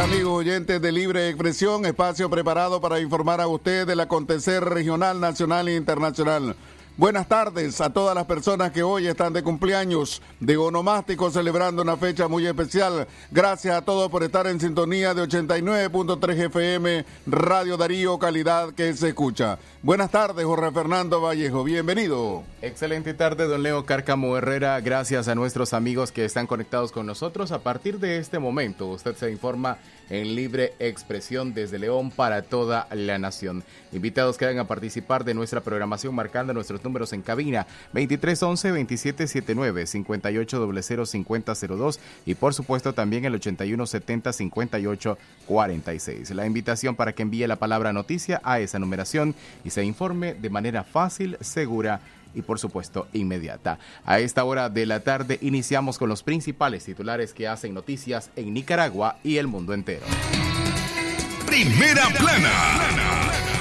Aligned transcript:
amigos 0.00 0.32
oyentes 0.32 0.80
de 0.80 0.92
Libre 0.92 1.28
Expresión, 1.28 1.84
espacio 1.84 2.30
preparado 2.30 2.80
para 2.80 3.00
informar 3.00 3.40
a 3.40 3.46
usted 3.46 3.86
del 3.86 4.00
acontecer 4.00 4.64
regional, 4.64 5.20
nacional 5.20 5.68
e 5.68 5.76
internacional. 5.76 6.56
Buenas 7.00 7.28
tardes 7.28 7.80
a 7.80 7.90
todas 7.90 8.14
las 8.14 8.26
personas 8.26 8.72
que 8.72 8.82
hoy 8.82 9.06
están 9.06 9.32
de 9.32 9.42
cumpleaños, 9.42 10.20
de 10.38 10.58
onomástico, 10.58 11.30
celebrando 11.30 11.80
una 11.80 11.96
fecha 11.96 12.28
muy 12.28 12.46
especial. 12.46 13.08
Gracias 13.30 13.74
a 13.74 13.80
todos 13.80 14.10
por 14.10 14.22
estar 14.22 14.46
en 14.46 14.60
sintonía 14.60 15.14
de 15.14 15.22
89.3 15.22 16.44
FM, 16.48 17.06
Radio 17.26 17.78
Darío, 17.78 18.18
calidad 18.18 18.74
que 18.74 18.92
se 18.92 19.08
escucha. 19.08 19.58
Buenas 19.82 20.10
tardes, 20.10 20.44
Jorge 20.44 20.70
Fernando 20.72 21.22
Vallejo, 21.22 21.64
bienvenido. 21.64 22.42
Excelente 22.60 23.14
tarde, 23.14 23.46
don 23.46 23.62
Leo 23.62 23.86
Cárcamo 23.86 24.36
Herrera. 24.36 24.78
Gracias 24.82 25.26
a 25.26 25.34
nuestros 25.34 25.72
amigos 25.72 26.12
que 26.12 26.26
están 26.26 26.46
conectados 26.46 26.92
con 26.92 27.06
nosotros. 27.06 27.50
A 27.50 27.60
partir 27.60 27.98
de 27.98 28.18
este 28.18 28.38
momento, 28.38 28.88
usted 28.88 29.16
se 29.16 29.30
informa 29.30 29.78
en 30.10 30.34
libre 30.34 30.74
expresión 30.78 31.54
desde 31.54 31.78
León 31.78 32.10
para 32.10 32.42
toda 32.42 32.86
la 32.92 33.18
nación. 33.18 33.64
Invitados 33.92 34.36
quedan 34.36 34.58
a 34.58 34.66
participar 34.66 35.24
de 35.24 35.32
nuestra 35.34 35.62
programación 35.62 36.14
marcando 36.14 36.52
nuestros 36.52 36.84
números 36.84 37.12
en 37.12 37.22
cabina 37.22 37.68
2311-2779, 37.94 40.06
5800-5002 40.06 41.98
y 42.26 42.34
por 42.34 42.52
supuesto 42.54 42.92
también 42.92 43.24
el 43.24 43.40
8170-5846. 43.40 46.34
La 46.34 46.46
invitación 46.46 46.96
para 46.96 47.14
que 47.14 47.22
envíe 47.22 47.46
la 47.46 47.56
palabra 47.56 47.92
noticia 47.92 48.40
a 48.44 48.60
esa 48.60 48.78
numeración 48.78 49.34
y 49.64 49.70
se 49.70 49.84
informe 49.84 50.34
de 50.34 50.50
manera 50.50 50.84
fácil, 50.84 51.38
segura 51.40 52.00
por 52.42 52.58
supuesto 52.58 53.06
inmediata. 53.12 53.78
A 54.04 54.18
esta 54.20 54.44
hora 54.44 54.68
de 54.68 54.86
la 54.86 55.00
tarde 55.00 55.38
iniciamos 55.42 55.98
con 55.98 56.08
los 56.08 56.22
principales 56.22 56.84
titulares 56.84 57.34
que 57.34 57.48
hacen 57.48 57.74
noticias 57.74 58.30
en 58.36 58.54
Nicaragua 58.54 59.16
y 59.22 59.36
el 59.36 59.46
mundo 59.46 59.74
entero. 59.74 60.06
Primera 61.46 62.06
plana. 62.18 62.50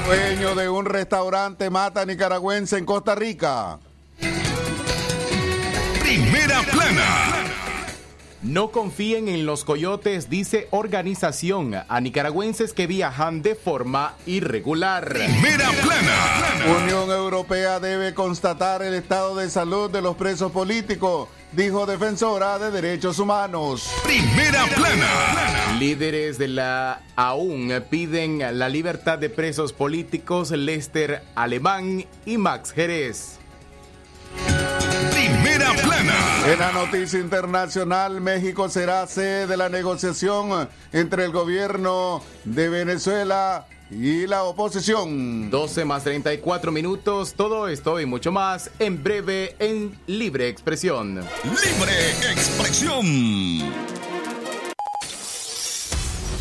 Dueño 0.06 0.56
de 0.56 0.70
un 0.70 0.86
restaurante 0.86 1.70
mata 1.70 2.06
nicaragüense 2.06 2.78
en 2.78 2.86
Costa 2.86 3.16
Rica. 3.16 3.80
Primera 6.02 6.61
plana. 6.72 7.48
No 8.42 8.72
confíen 8.72 9.28
en 9.28 9.45
los 9.45 9.66
coyotes, 9.66 10.30
dice 10.30 10.70
organización 10.72 11.76
a 11.76 12.00
nicaragüenses 12.00 12.72
que 12.72 12.88
viajan 12.88 13.42
de 13.42 13.54
forma 13.54 14.14
irregular. 14.26 15.09
Primera 15.09 15.70
plana. 15.84 16.82
Unión 16.82 17.12
Europea 17.12 17.82
debe 17.82 18.14
constatar 18.14 18.82
el 18.82 18.94
estado 18.94 19.36
de 19.36 19.50
salud 19.50 19.90
de 19.90 20.02
los 20.02 20.16
presos 20.16 20.54
políticos, 20.54 21.28
dijo 21.52 21.86
defensora 21.86 22.58
de 22.60 22.72
derechos 22.72 23.20
humanos. 23.20 23.92
Primera 24.06 24.66
plana. 24.67 25.78
Líderes 25.78 26.38
de 26.38 26.48
la 26.48 27.02
AUN 27.17 27.84
piden 27.90 28.58
la 28.58 28.70
libertad 28.70 29.20
de 29.20 29.30
presos 29.30 29.73
políticos 29.73 30.52
Lester 30.52 31.23
Alemán 31.36 32.06
y 32.26 32.38
Max 32.38 32.72
Jerez. 32.72 33.39
Primera 35.60 35.84
plana. 35.84 36.14
En 36.48 36.60
la 36.60 36.72
noticia 36.72 37.20
internacional, 37.20 38.22
México 38.22 38.70
será 38.70 39.06
sede 39.08 39.46
de 39.46 39.58
la 39.58 39.68
negociación 39.68 40.70
entre 40.94 41.26
el 41.26 41.32
gobierno 41.32 42.24
de 42.46 42.70
Venezuela 42.70 43.68
y 43.92 44.26
la 44.26 44.44
oposición. 44.44 45.50
12 45.50 45.84
más 45.84 46.06
34 46.06 46.72
minutos, 46.72 47.34
todo 47.34 47.68
esto 47.68 48.00
y 48.00 48.06
mucho 48.06 48.32
más 48.32 48.72
en 48.80 49.04
breve 49.04 49.58
en 49.60 50.00
Libre 50.08 50.48
Expresión. 50.48 51.16
Libre 51.16 52.32
Expresión. 52.32 53.06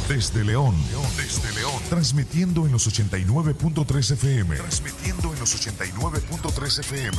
Desde 0.09 0.45
León, 0.45 0.77
desde 1.17 1.53
León, 1.55 1.83
transmitiendo 1.91 2.67
en 2.67 2.73
los 2.73 2.89
89.3 2.89 4.13
FM. 4.13 4.57
Transmitiendo 4.57 5.35
en 5.35 5.41
los 5.41 5.67
89.3 5.67 6.79
FM. 6.79 7.19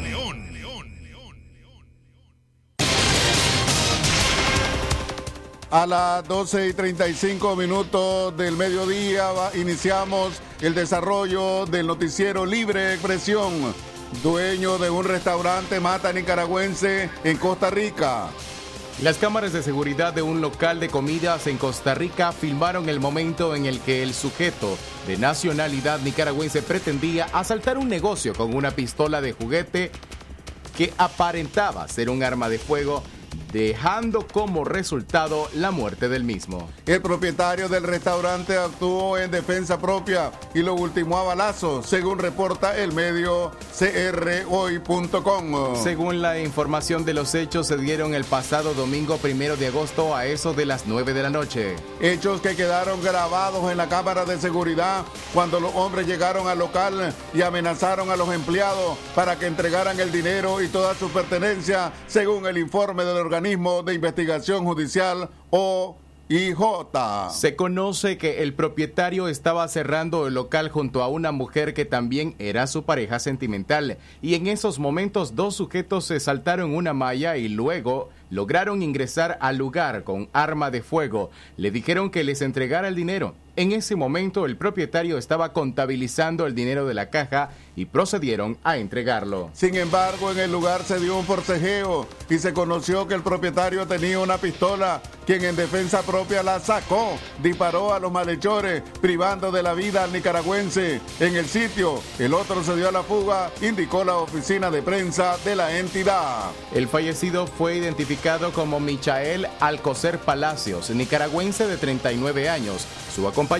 A 5.71 5.87
las 5.87 6.27
12 6.27 6.67
y 6.67 6.73
35 6.73 7.55
minutos 7.55 8.35
del 8.35 8.57
mediodía 8.57 9.31
iniciamos 9.55 10.41
el 10.59 10.75
desarrollo 10.75 11.65
del 11.65 11.87
noticiero 11.87 12.45
Libre 12.45 12.91
Expresión. 12.93 13.53
Dueño 14.21 14.77
de 14.79 14.89
un 14.89 15.05
restaurante 15.05 15.79
mata 15.79 16.11
nicaragüense 16.11 17.09
en 17.23 17.37
Costa 17.37 17.69
Rica. 17.69 18.27
Las 19.01 19.17
cámaras 19.17 19.53
de 19.53 19.63
seguridad 19.63 20.13
de 20.13 20.21
un 20.21 20.41
local 20.41 20.81
de 20.81 20.89
comidas 20.89 21.47
en 21.47 21.57
Costa 21.57 21.95
Rica 21.95 22.33
filmaron 22.33 22.89
el 22.89 22.99
momento 22.99 23.55
en 23.55 23.65
el 23.65 23.79
que 23.79 24.03
el 24.03 24.13
sujeto 24.13 24.77
de 25.07 25.17
nacionalidad 25.17 26.01
nicaragüense 26.01 26.61
pretendía 26.61 27.29
asaltar 27.31 27.77
un 27.77 27.87
negocio 27.87 28.33
con 28.33 28.53
una 28.53 28.71
pistola 28.71 29.21
de 29.21 29.31
juguete 29.31 29.89
que 30.77 30.93
aparentaba 30.97 31.87
ser 31.87 32.09
un 32.09 32.23
arma 32.23 32.49
de 32.49 32.59
fuego, 32.59 33.03
dejando 33.51 34.25
como 34.27 34.63
resultado 34.63 35.49
la 35.53 35.71
muerte 35.71 36.07
del 36.09 36.23
mismo. 36.23 36.69
El 36.85 37.01
propietario 37.01 37.67
del 37.69 37.83
restaurante 37.83 38.57
actuó 38.57 39.17
en 39.17 39.31
defensa 39.31 39.79
propia 39.79 40.31
y 40.53 40.61
lo 40.61 40.73
ultimó 40.73 41.17
a 41.17 41.23
balazos, 41.23 41.85
según 41.85 42.19
reporta 42.19 42.77
el 42.77 42.93
medio 42.93 43.51
crhoy.com. 43.77 45.75
Según 45.81 46.21
la 46.21 46.39
información 46.39 47.03
de 47.05 47.13
los 47.13 47.35
hechos, 47.35 47.67
se 47.67 47.77
dieron 47.77 48.13
el 48.13 48.23
pasado 48.23 48.73
domingo 48.73 49.17
primero 49.17 49.57
de 49.57 49.67
agosto 49.67 50.15
a 50.15 50.25
eso 50.25 50.53
de 50.53 50.65
las 50.65 50.87
9 50.87 51.13
de 51.13 51.23
la 51.23 51.29
noche. 51.29 51.75
Hechos 51.99 52.41
que 52.41 52.55
quedaron 52.55 53.01
grabados 53.01 53.69
en 53.71 53.77
la 53.77 53.89
cámara 53.89 54.25
de 54.25 54.39
seguridad 54.39 55.03
cuando 55.33 55.59
los 55.59 55.75
hombres 55.75 56.07
llegaron 56.07 56.47
al 56.47 56.59
local 56.59 57.13
y 57.33 57.41
amenazaron 57.41 58.09
a 58.11 58.15
los 58.15 58.33
empleados 58.33 58.97
para 59.15 59.37
que 59.37 59.47
entregaran 59.47 59.99
el 59.99 60.11
dinero 60.11 60.61
y 60.61 60.67
toda 60.67 60.95
su 60.95 61.09
pertenencia, 61.09 61.91
según 62.07 62.45
el 62.45 62.57
informe 62.57 63.03
del 63.03 63.17
organismo 63.17 63.40
de 63.41 63.95
investigación 63.95 64.65
judicial 64.65 65.27
OIJ. 65.49 66.59
Se 67.31 67.55
conoce 67.55 68.19
que 68.19 68.43
el 68.43 68.53
propietario 68.53 69.27
estaba 69.27 69.67
cerrando 69.67 70.27
el 70.27 70.35
local 70.35 70.69
junto 70.69 71.01
a 71.01 71.07
una 71.07 71.31
mujer 71.31 71.73
que 71.73 71.85
también 71.85 72.35
era 72.37 72.67
su 72.67 72.83
pareja 72.83 73.17
sentimental 73.17 73.97
y 74.21 74.35
en 74.35 74.45
esos 74.45 74.77
momentos 74.77 75.35
dos 75.35 75.55
sujetos 75.55 76.05
se 76.05 76.19
saltaron 76.19 76.75
una 76.75 76.93
malla 76.93 77.35
y 77.37 77.49
luego 77.49 78.09
lograron 78.29 78.83
ingresar 78.83 79.39
al 79.41 79.57
lugar 79.57 80.03
con 80.03 80.29
arma 80.33 80.69
de 80.69 80.83
fuego. 80.83 81.31
Le 81.57 81.71
dijeron 81.71 82.11
que 82.11 82.23
les 82.23 82.43
entregara 82.43 82.87
el 82.89 82.95
dinero. 82.95 83.33
En 83.61 83.73
ese 83.73 83.95
momento 83.95 84.47
el 84.47 84.57
propietario 84.57 85.19
estaba 85.19 85.53
contabilizando 85.53 86.47
el 86.47 86.55
dinero 86.55 86.87
de 86.87 86.95
la 86.95 87.11
caja 87.11 87.51
y 87.75 87.85
procedieron 87.85 88.57
a 88.63 88.77
entregarlo. 88.77 89.51
Sin 89.53 89.75
embargo, 89.75 90.31
en 90.31 90.39
el 90.39 90.51
lugar 90.51 90.83
se 90.83 90.99
dio 90.99 91.15
un 91.15 91.25
forcejeo 91.25 92.07
y 92.27 92.39
se 92.39 92.53
conoció 92.53 93.07
que 93.07 93.13
el 93.13 93.21
propietario 93.21 93.85
tenía 93.85 94.17
una 94.17 94.39
pistola, 94.39 94.99
quien 95.27 95.45
en 95.45 95.55
defensa 95.55 96.01
propia 96.01 96.41
la 96.41 96.59
sacó, 96.59 97.11
disparó 97.43 97.93
a 97.93 97.99
los 97.99 98.11
malhechores, 98.11 98.81
privando 98.99 99.51
de 99.51 99.61
la 99.61 99.75
vida 99.75 100.05
al 100.05 100.11
nicaragüense. 100.11 100.99
En 101.19 101.35
el 101.35 101.45
sitio, 101.45 102.01
el 102.17 102.33
otro 102.33 102.63
se 102.63 102.75
dio 102.75 102.89
a 102.89 102.91
la 102.91 103.03
fuga, 103.03 103.51
indicó 103.61 104.03
la 104.03 104.17
oficina 104.17 104.71
de 104.71 104.81
prensa 104.81 105.37
de 105.45 105.55
la 105.55 105.77
entidad. 105.77 106.49
El 106.73 106.87
fallecido 106.87 107.45
fue 107.45 107.77
identificado 107.77 108.53
como 108.53 108.79
Michael 108.79 109.47
Alcocer 109.59 110.17
Palacios, 110.17 110.89
nicaragüense 110.89 111.67
de 111.67 111.77
39 111.77 112.49
años. 112.49 112.87
Su 113.13 113.27
acompañante 113.27 113.50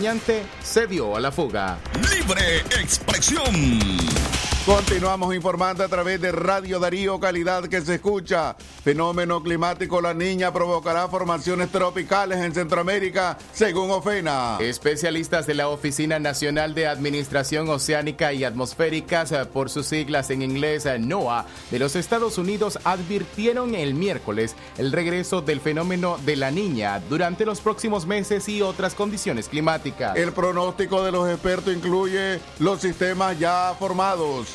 se 0.63 0.87
dio 0.87 1.17
a 1.17 1.19
la 1.19 1.33
fuga. 1.33 1.77
Libre 1.95 2.59
expresión. 2.81 3.43
Continuamos 4.65 5.33
informando 5.33 5.83
a 5.83 5.87
través 5.87 6.21
de 6.21 6.31
Radio 6.31 6.79
Darío, 6.79 7.19
calidad 7.19 7.63
que 7.63 7.81
se 7.81 7.95
escucha. 7.95 8.55
Fenómeno 8.83 9.41
climático 9.41 9.99
La 10.01 10.13
Niña 10.13 10.53
provocará 10.53 11.07
formaciones 11.07 11.71
tropicales 11.71 12.37
en 12.37 12.53
Centroamérica, 12.53 13.39
según 13.53 13.89
OFENA. 13.89 14.57
Especialistas 14.59 15.47
de 15.47 15.55
la 15.55 15.67
Oficina 15.67 16.19
Nacional 16.19 16.75
de 16.75 16.85
Administración 16.85 17.69
Oceánica 17.69 18.33
y 18.33 18.43
Atmosféricas, 18.43 19.31
eh, 19.31 19.45
por 19.45 19.71
sus 19.71 19.87
siglas 19.87 20.29
en 20.29 20.43
inglés 20.43 20.85
eh, 20.85 20.99
NOAA, 20.99 21.47
de 21.71 21.79
los 21.79 21.95
Estados 21.95 22.37
Unidos 22.37 22.77
advirtieron 22.83 23.73
el 23.73 23.95
miércoles 23.95 24.55
el 24.77 24.91
regreso 24.91 25.41
del 25.41 25.59
fenómeno 25.59 26.19
de 26.23 26.35
La 26.35 26.51
Niña 26.51 27.01
durante 27.09 27.47
los 27.47 27.61
próximos 27.61 28.05
meses 28.05 28.47
y 28.47 28.61
otras 28.61 28.93
condiciones 28.93 29.49
climáticas. 29.49 30.15
El 30.15 30.33
pronóstico 30.33 31.03
de 31.03 31.11
los 31.11 31.27
expertos 31.27 31.73
incluye 31.73 32.39
los 32.59 32.79
sistemas 32.79 33.39
ya 33.39 33.75
formados 33.79 34.51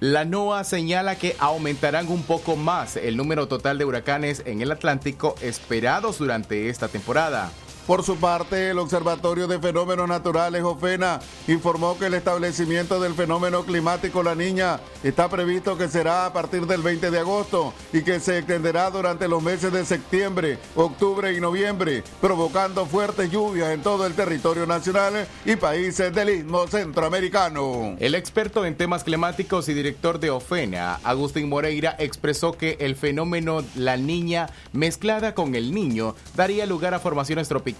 la 0.00 0.26
NOAA 0.26 0.64
señala 0.64 1.16
que 1.16 1.36
aumentarán 1.38 2.08
un 2.08 2.22
poco 2.22 2.56
más 2.56 2.96
el 2.96 3.16
número 3.16 3.48
total 3.48 3.78
de 3.78 3.86
huracanes 3.86 4.42
en 4.44 4.60
el 4.60 4.70
Atlántico 4.70 5.34
esperados 5.40 6.18
durante 6.18 6.68
esta 6.68 6.88
temporada. 6.88 7.50
Por 7.86 8.02
su 8.02 8.16
parte, 8.16 8.70
el 8.70 8.80
Observatorio 8.80 9.46
de 9.46 9.60
Fenómenos 9.60 10.08
Naturales, 10.08 10.64
OFENA, 10.64 11.20
informó 11.46 11.96
que 11.96 12.06
el 12.06 12.14
establecimiento 12.14 12.98
del 12.98 13.14
fenómeno 13.14 13.62
climático 13.62 14.24
La 14.24 14.34
Niña 14.34 14.80
está 15.04 15.28
previsto 15.28 15.78
que 15.78 15.86
será 15.86 16.26
a 16.26 16.32
partir 16.32 16.66
del 16.66 16.82
20 16.82 17.12
de 17.12 17.20
agosto 17.20 17.72
y 17.92 18.02
que 18.02 18.18
se 18.18 18.38
extenderá 18.38 18.90
durante 18.90 19.28
los 19.28 19.40
meses 19.40 19.72
de 19.72 19.84
septiembre, 19.84 20.58
octubre 20.74 21.32
y 21.32 21.40
noviembre, 21.40 22.02
provocando 22.20 22.86
fuertes 22.86 23.30
lluvias 23.30 23.70
en 23.70 23.82
todo 23.82 24.04
el 24.04 24.14
territorio 24.14 24.66
nacional 24.66 25.28
y 25.44 25.54
países 25.54 26.12
del 26.12 26.30
Istmo 26.30 26.66
Centroamericano. 26.66 27.94
El 28.00 28.16
experto 28.16 28.66
en 28.66 28.76
temas 28.76 29.04
climáticos 29.04 29.68
y 29.68 29.74
director 29.74 30.18
de 30.18 30.30
OFENA, 30.30 30.98
Agustín 31.04 31.48
Moreira, 31.48 31.94
expresó 32.00 32.58
que 32.58 32.78
el 32.80 32.96
fenómeno 32.96 33.62
La 33.76 33.96
Niña 33.96 34.48
mezclada 34.72 35.34
con 35.34 35.54
el 35.54 35.72
Niño 35.72 36.16
daría 36.34 36.66
lugar 36.66 36.92
a 36.92 36.98
formaciones 36.98 37.46
tropicales 37.46 37.75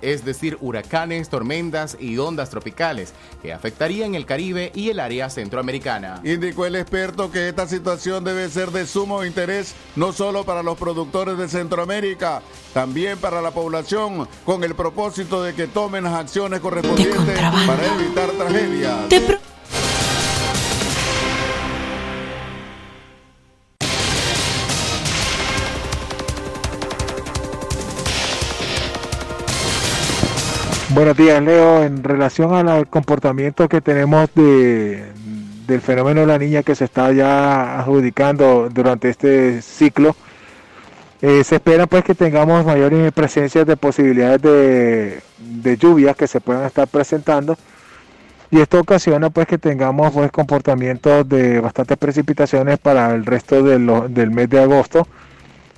es 0.00 0.24
decir, 0.24 0.56
huracanes, 0.60 1.28
tormentas 1.28 1.96
y 1.98 2.18
ondas 2.18 2.50
tropicales, 2.50 3.12
que 3.42 3.52
afectarían 3.52 4.14
el 4.14 4.24
Caribe 4.24 4.70
y 4.74 4.90
el 4.90 5.00
área 5.00 5.28
centroamericana. 5.28 6.20
Indicó 6.24 6.66
el 6.66 6.76
experto 6.76 7.30
que 7.32 7.48
esta 7.48 7.66
situación 7.66 8.22
debe 8.22 8.48
ser 8.48 8.70
de 8.70 8.86
sumo 8.86 9.24
interés 9.24 9.74
no 9.96 10.12
solo 10.12 10.44
para 10.44 10.62
los 10.62 10.78
productores 10.78 11.36
de 11.36 11.48
Centroamérica, 11.48 12.42
también 12.72 13.18
para 13.18 13.42
la 13.42 13.50
población, 13.50 14.28
con 14.44 14.62
el 14.62 14.74
propósito 14.74 15.42
de 15.42 15.54
que 15.54 15.66
tomen 15.66 16.04
las 16.04 16.14
acciones 16.14 16.60
correspondientes 16.60 17.40
para 17.66 17.94
evitar 17.94 18.30
tragedias. 18.30 19.08
Buenos 30.92 31.16
días, 31.16 31.40
Leo. 31.40 31.84
En 31.84 32.02
relación 32.02 32.68
al 32.68 32.88
comportamiento 32.88 33.68
que 33.68 33.80
tenemos 33.80 34.28
de, 34.34 35.04
del 35.68 35.80
fenómeno 35.80 36.22
de 36.22 36.26
la 36.26 36.36
niña 36.36 36.64
que 36.64 36.74
se 36.74 36.84
está 36.84 37.12
ya 37.12 37.78
adjudicando 37.78 38.68
durante 38.68 39.08
este 39.08 39.62
ciclo, 39.62 40.16
eh, 41.22 41.44
se 41.44 41.56
espera 41.56 41.86
pues 41.86 42.02
que 42.02 42.16
tengamos 42.16 42.64
mayores 42.66 43.12
presencias 43.12 43.66
de 43.66 43.76
posibilidades 43.76 44.42
de, 44.42 45.20
de 45.38 45.76
lluvias 45.76 46.16
que 46.16 46.26
se 46.26 46.40
puedan 46.40 46.64
estar 46.64 46.88
presentando 46.88 47.56
y 48.50 48.58
esto 48.60 48.80
ocasiona 48.80 49.30
pues 49.30 49.46
que 49.46 49.58
tengamos 49.58 50.10
pues 50.12 50.32
comportamientos 50.32 51.28
de 51.28 51.60
bastantes 51.60 51.98
precipitaciones 51.98 52.78
para 52.78 53.14
el 53.14 53.24
resto 53.26 53.62
del 53.62 54.30
mes 54.32 54.50
de 54.50 54.60
agosto 54.60 55.06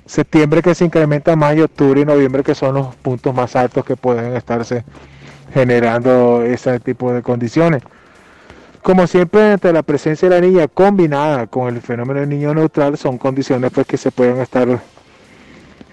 septiembre 0.05 0.61
que 0.61 0.75
se 0.75 0.85
incrementa 0.85 1.35
mayo, 1.35 1.65
octubre 1.65 2.01
y 2.01 2.05
noviembre 2.05 2.43
que 2.43 2.55
son 2.55 2.75
los 2.75 2.95
puntos 2.95 3.33
más 3.33 3.55
altos 3.55 3.85
que 3.85 3.95
pueden 3.95 4.35
estarse 4.35 4.83
generando 5.53 6.41
ese 6.43 6.79
tipo 6.79 7.13
de 7.13 7.21
condiciones. 7.21 7.83
Como 8.81 9.07
siempre, 9.07 9.53
ante 9.53 9.71
la 9.71 9.81
presencia 9.81 10.27
de 10.27 10.35
la 10.35 10.45
niña 10.45 10.67
combinada 10.67 11.47
con 11.47 11.73
el 11.73 11.81
fenómeno 11.81 12.19
del 12.19 12.29
niño 12.29 12.53
neutral, 12.53 12.97
son 12.97 13.17
condiciones 13.17 13.71
pues, 13.71 13.87
que 13.87 13.97
se 13.97 14.11
pueden 14.11 14.41
estar 14.41 14.67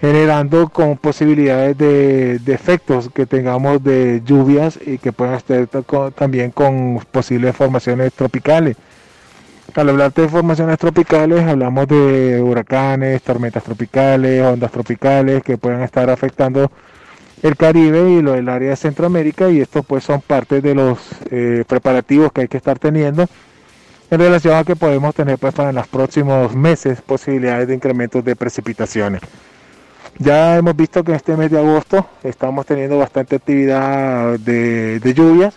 generando 0.01 0.67
con 0.67 0.97
posibilidades 0.97 1.77
de, 1.77 2.39
de 2.39 2.53
efectos 2.53 3.09
que 3.13 3.25
tengamos 3.25 3.81
de 3.83 4.21
lluvias 4.25 4.79
y 4.85 4.97
que 4.97 5.13
puedan 5.13 5.35
estar 5.35 5.67
también 6.15 6.51
con 6.51 6.99
posibles 7.11 7.55
formaciones 7.55 8.11
tropicales. 8.11 8.75
Al 9.73 9.87
hablar 9.87 10.13
de 10.13 10.27
formaciones 10.27 10.77
tropicales, 10.77 11.47
hablamos 11.47 11.87
de 11.87 12.41
huracanes, 12.41 13.21
tormentas 13.21 13.63
tropicales, 13.63 14.43
ondas 14.43 14.69
tropicales 14.69 15.41
que 15.43 15.57
pueden 15.57 15.81
estar 15.81 16.09
afectando 16.09 16.69
el 17.41 17.55
Caribe 17.55 18.11
y 18.11 18.21
lo 18.21 18.33
del 18.33 18.49
área 18.49 18.71
de 18.71 18.75
Centroamérica 18.75 19.49
y 19.49 19.61
estos 19.61 19.85
pues 19.85 20.03
son 20.03 20.19
parte 20.19 20.59
de 20.59 20.75
los 20.75 20.99
eh, 21.29 21.63
preparativos 21.65 22.33
que 22.33 22.41
hay 22.41 22.47
que 22.49 22.57
estar 22.57 22.79
teniendo 22.79 23.25
en 24.09 24.19
relación 24.19 24.55
a 24.55 24.65
que 24.65 24.75
podemos 24.75 25.15
tener 25.15 25.37
pues 25.37 25.53
para 25.53 25.71
los 25.71 25.87
próximos 25.87 26.53
meses 26.53 27.01
posibilidades 27.01 27.69
de 27.69 27.75
incrementos 27.75 28.25
de 28.25 28.35
precipitaciones. 28.35 29.21
Ya 30.17 30.57
hemos 30.57 30.75
visto 30.75 31.01
que 31.01 31.11
en 31.11 31.15
este 31.15 31.37
mes 31.37 31.49
de 31.49 31.59
agosto 31.59 32.05
estamos 32.23 32.65
teniendo 32.65 32.97
bastante 32.97 33.37
actividad 33.37 34.37
de, 34.37 34.99
de 34.99 35.13
lluvias 35.13 35.55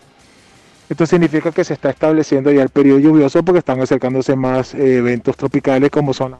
esto 0.88 1.06
significa 1.06 1.50
que 1.50 1.64
se 1.64 1.74
está 1.74 1.90
estableciendo 1.90 2.52
ya 2.52 2.62
el 2.62 2.68
periodo 2.68 2.98
lluvioso 2.98 3.42
porque 3.42 3.60
están 3.60 3.80
acercándose 3.80 4.36
más 4.36 4.74
eh, 4.74 4.98
eventos 4.98 5.36
tropicales 5.36 5.90
como 5.90 6.12
son. 6.12 6.36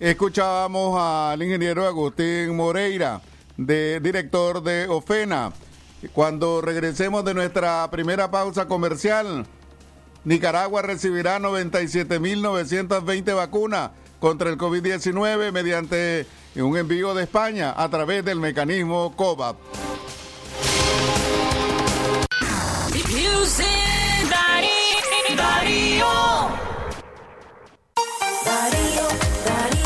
Escuchábamos 0.00 0.98
al 1.00 1.42
ingeniero 1.42 1.86
Agustín 1.86 2.54
Moreira, 2.56 3.20
de, 3.56 4.00
director 4.00 4.62
de 4.62 4.86
OFENA. 4.88 5.52
Cuando 6.12 6.60
regresemos 6.60 7.24
de 7.24 7.32
nuestra 7.34 7.90
primera 7.90 8.30
pausa 8.30 8.66
comercial, 8.66 9.46
Nicaragua 10.24 10.82
recibirá 10.82 11.38
97.920 11.38 13.34
vacunas 13.34 13.90
contra 14.20 14.50
el 14.50 14.58
COVID-19 14.58 15.52
mediante 15.52 16.26
un 16.56 16.76
envío 16.76 17.14
de 17.14 17.22
España 17.24 17.74
a 17.76 17.88
través 17.88 18.24
del 18.24 18.40
mecanismo 18.40 19.14
Darío. 25.36 26.06
Darío, 28.44 29.06
Darío. 29.44 29.85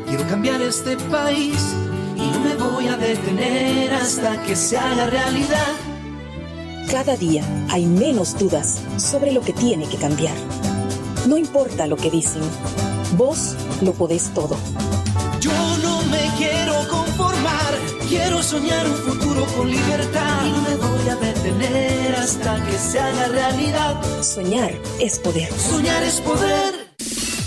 quiero 0.11 0.27
cambiar 0.27 0.61
este 0.61 0.97
país 0.97 1.55
y 2.17 2.29
no 2.31 2.39
me 2.41 2.55
voy 2.55 2.87
a 2.87 2.97
detener 2.97 3.93
hasta 3.93 4.43
que 4.43 4.57
se 4.57 4.77
haga 4.77 5.05
realidad. 5.07 5.71
Cada 6.91 7.15
día 7.15 7.45
hay 7.69 7.85
menos 7.85 8.37
dudas 8.37 8.81
sobre 8.97 9.31
lo 9.31 9.39
que 9.39 9.53
tiene 9.53 9.87
que 9.87 9.95
cambiar. 9.95 10.35
No 11.27 11.37
importa 11.37 11.87
lo 11.87 11.95
que 11.95 12.11
dicen, 12.11 12.41
vos 13.15 13.55
lo 13.81 13.93
podés 13.93 14.33
todo. 14.33 14.57
Yo 15.39 15.77
no 15.81 16.01
me 16.03 16.29
quiero 16.37 16.75
conformar, 16.89 17.73
quiero 18.09 18.43
soñar 18.43 18.85
un 18.87 18.97
futuro 18.97 19.45
con 19.55 19.71
libertad 19.71 20.45
y 20.45 20.51
no 20.51 20.61
me 20.61 20.75
voy 20.75 21.09
a 21.09 21.15
detener 21.15 22.15
hasta 22.15 22.61
que 22.65 22.77
se 22.77 22.99
haga 22.99 23.27
realidad. 23.29 24.21
Soñar 24.21 24.73
es 24.99 25.19
poder. 25.19 25.49
Soñar 25.53 26.03
es 26.03 26.19
poder. 26.19 26.80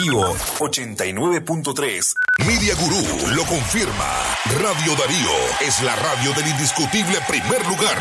Darío 0.00 0.32
89.3. 0.58 2.14
Media 2.46 2.74
Gurú 2.74 3.36
lo 3.36 3.44
confirma. 3.44 4.08
Radio 4.58 4.96
Darío 4.96 5.30
es 5.60 5.82
la 5.82 5.94
radio 5.94 6.32
del 6.32 6.46
indiscutible 6.46 7.18
primer 7.28 7.60
lugar. 7.66 7.98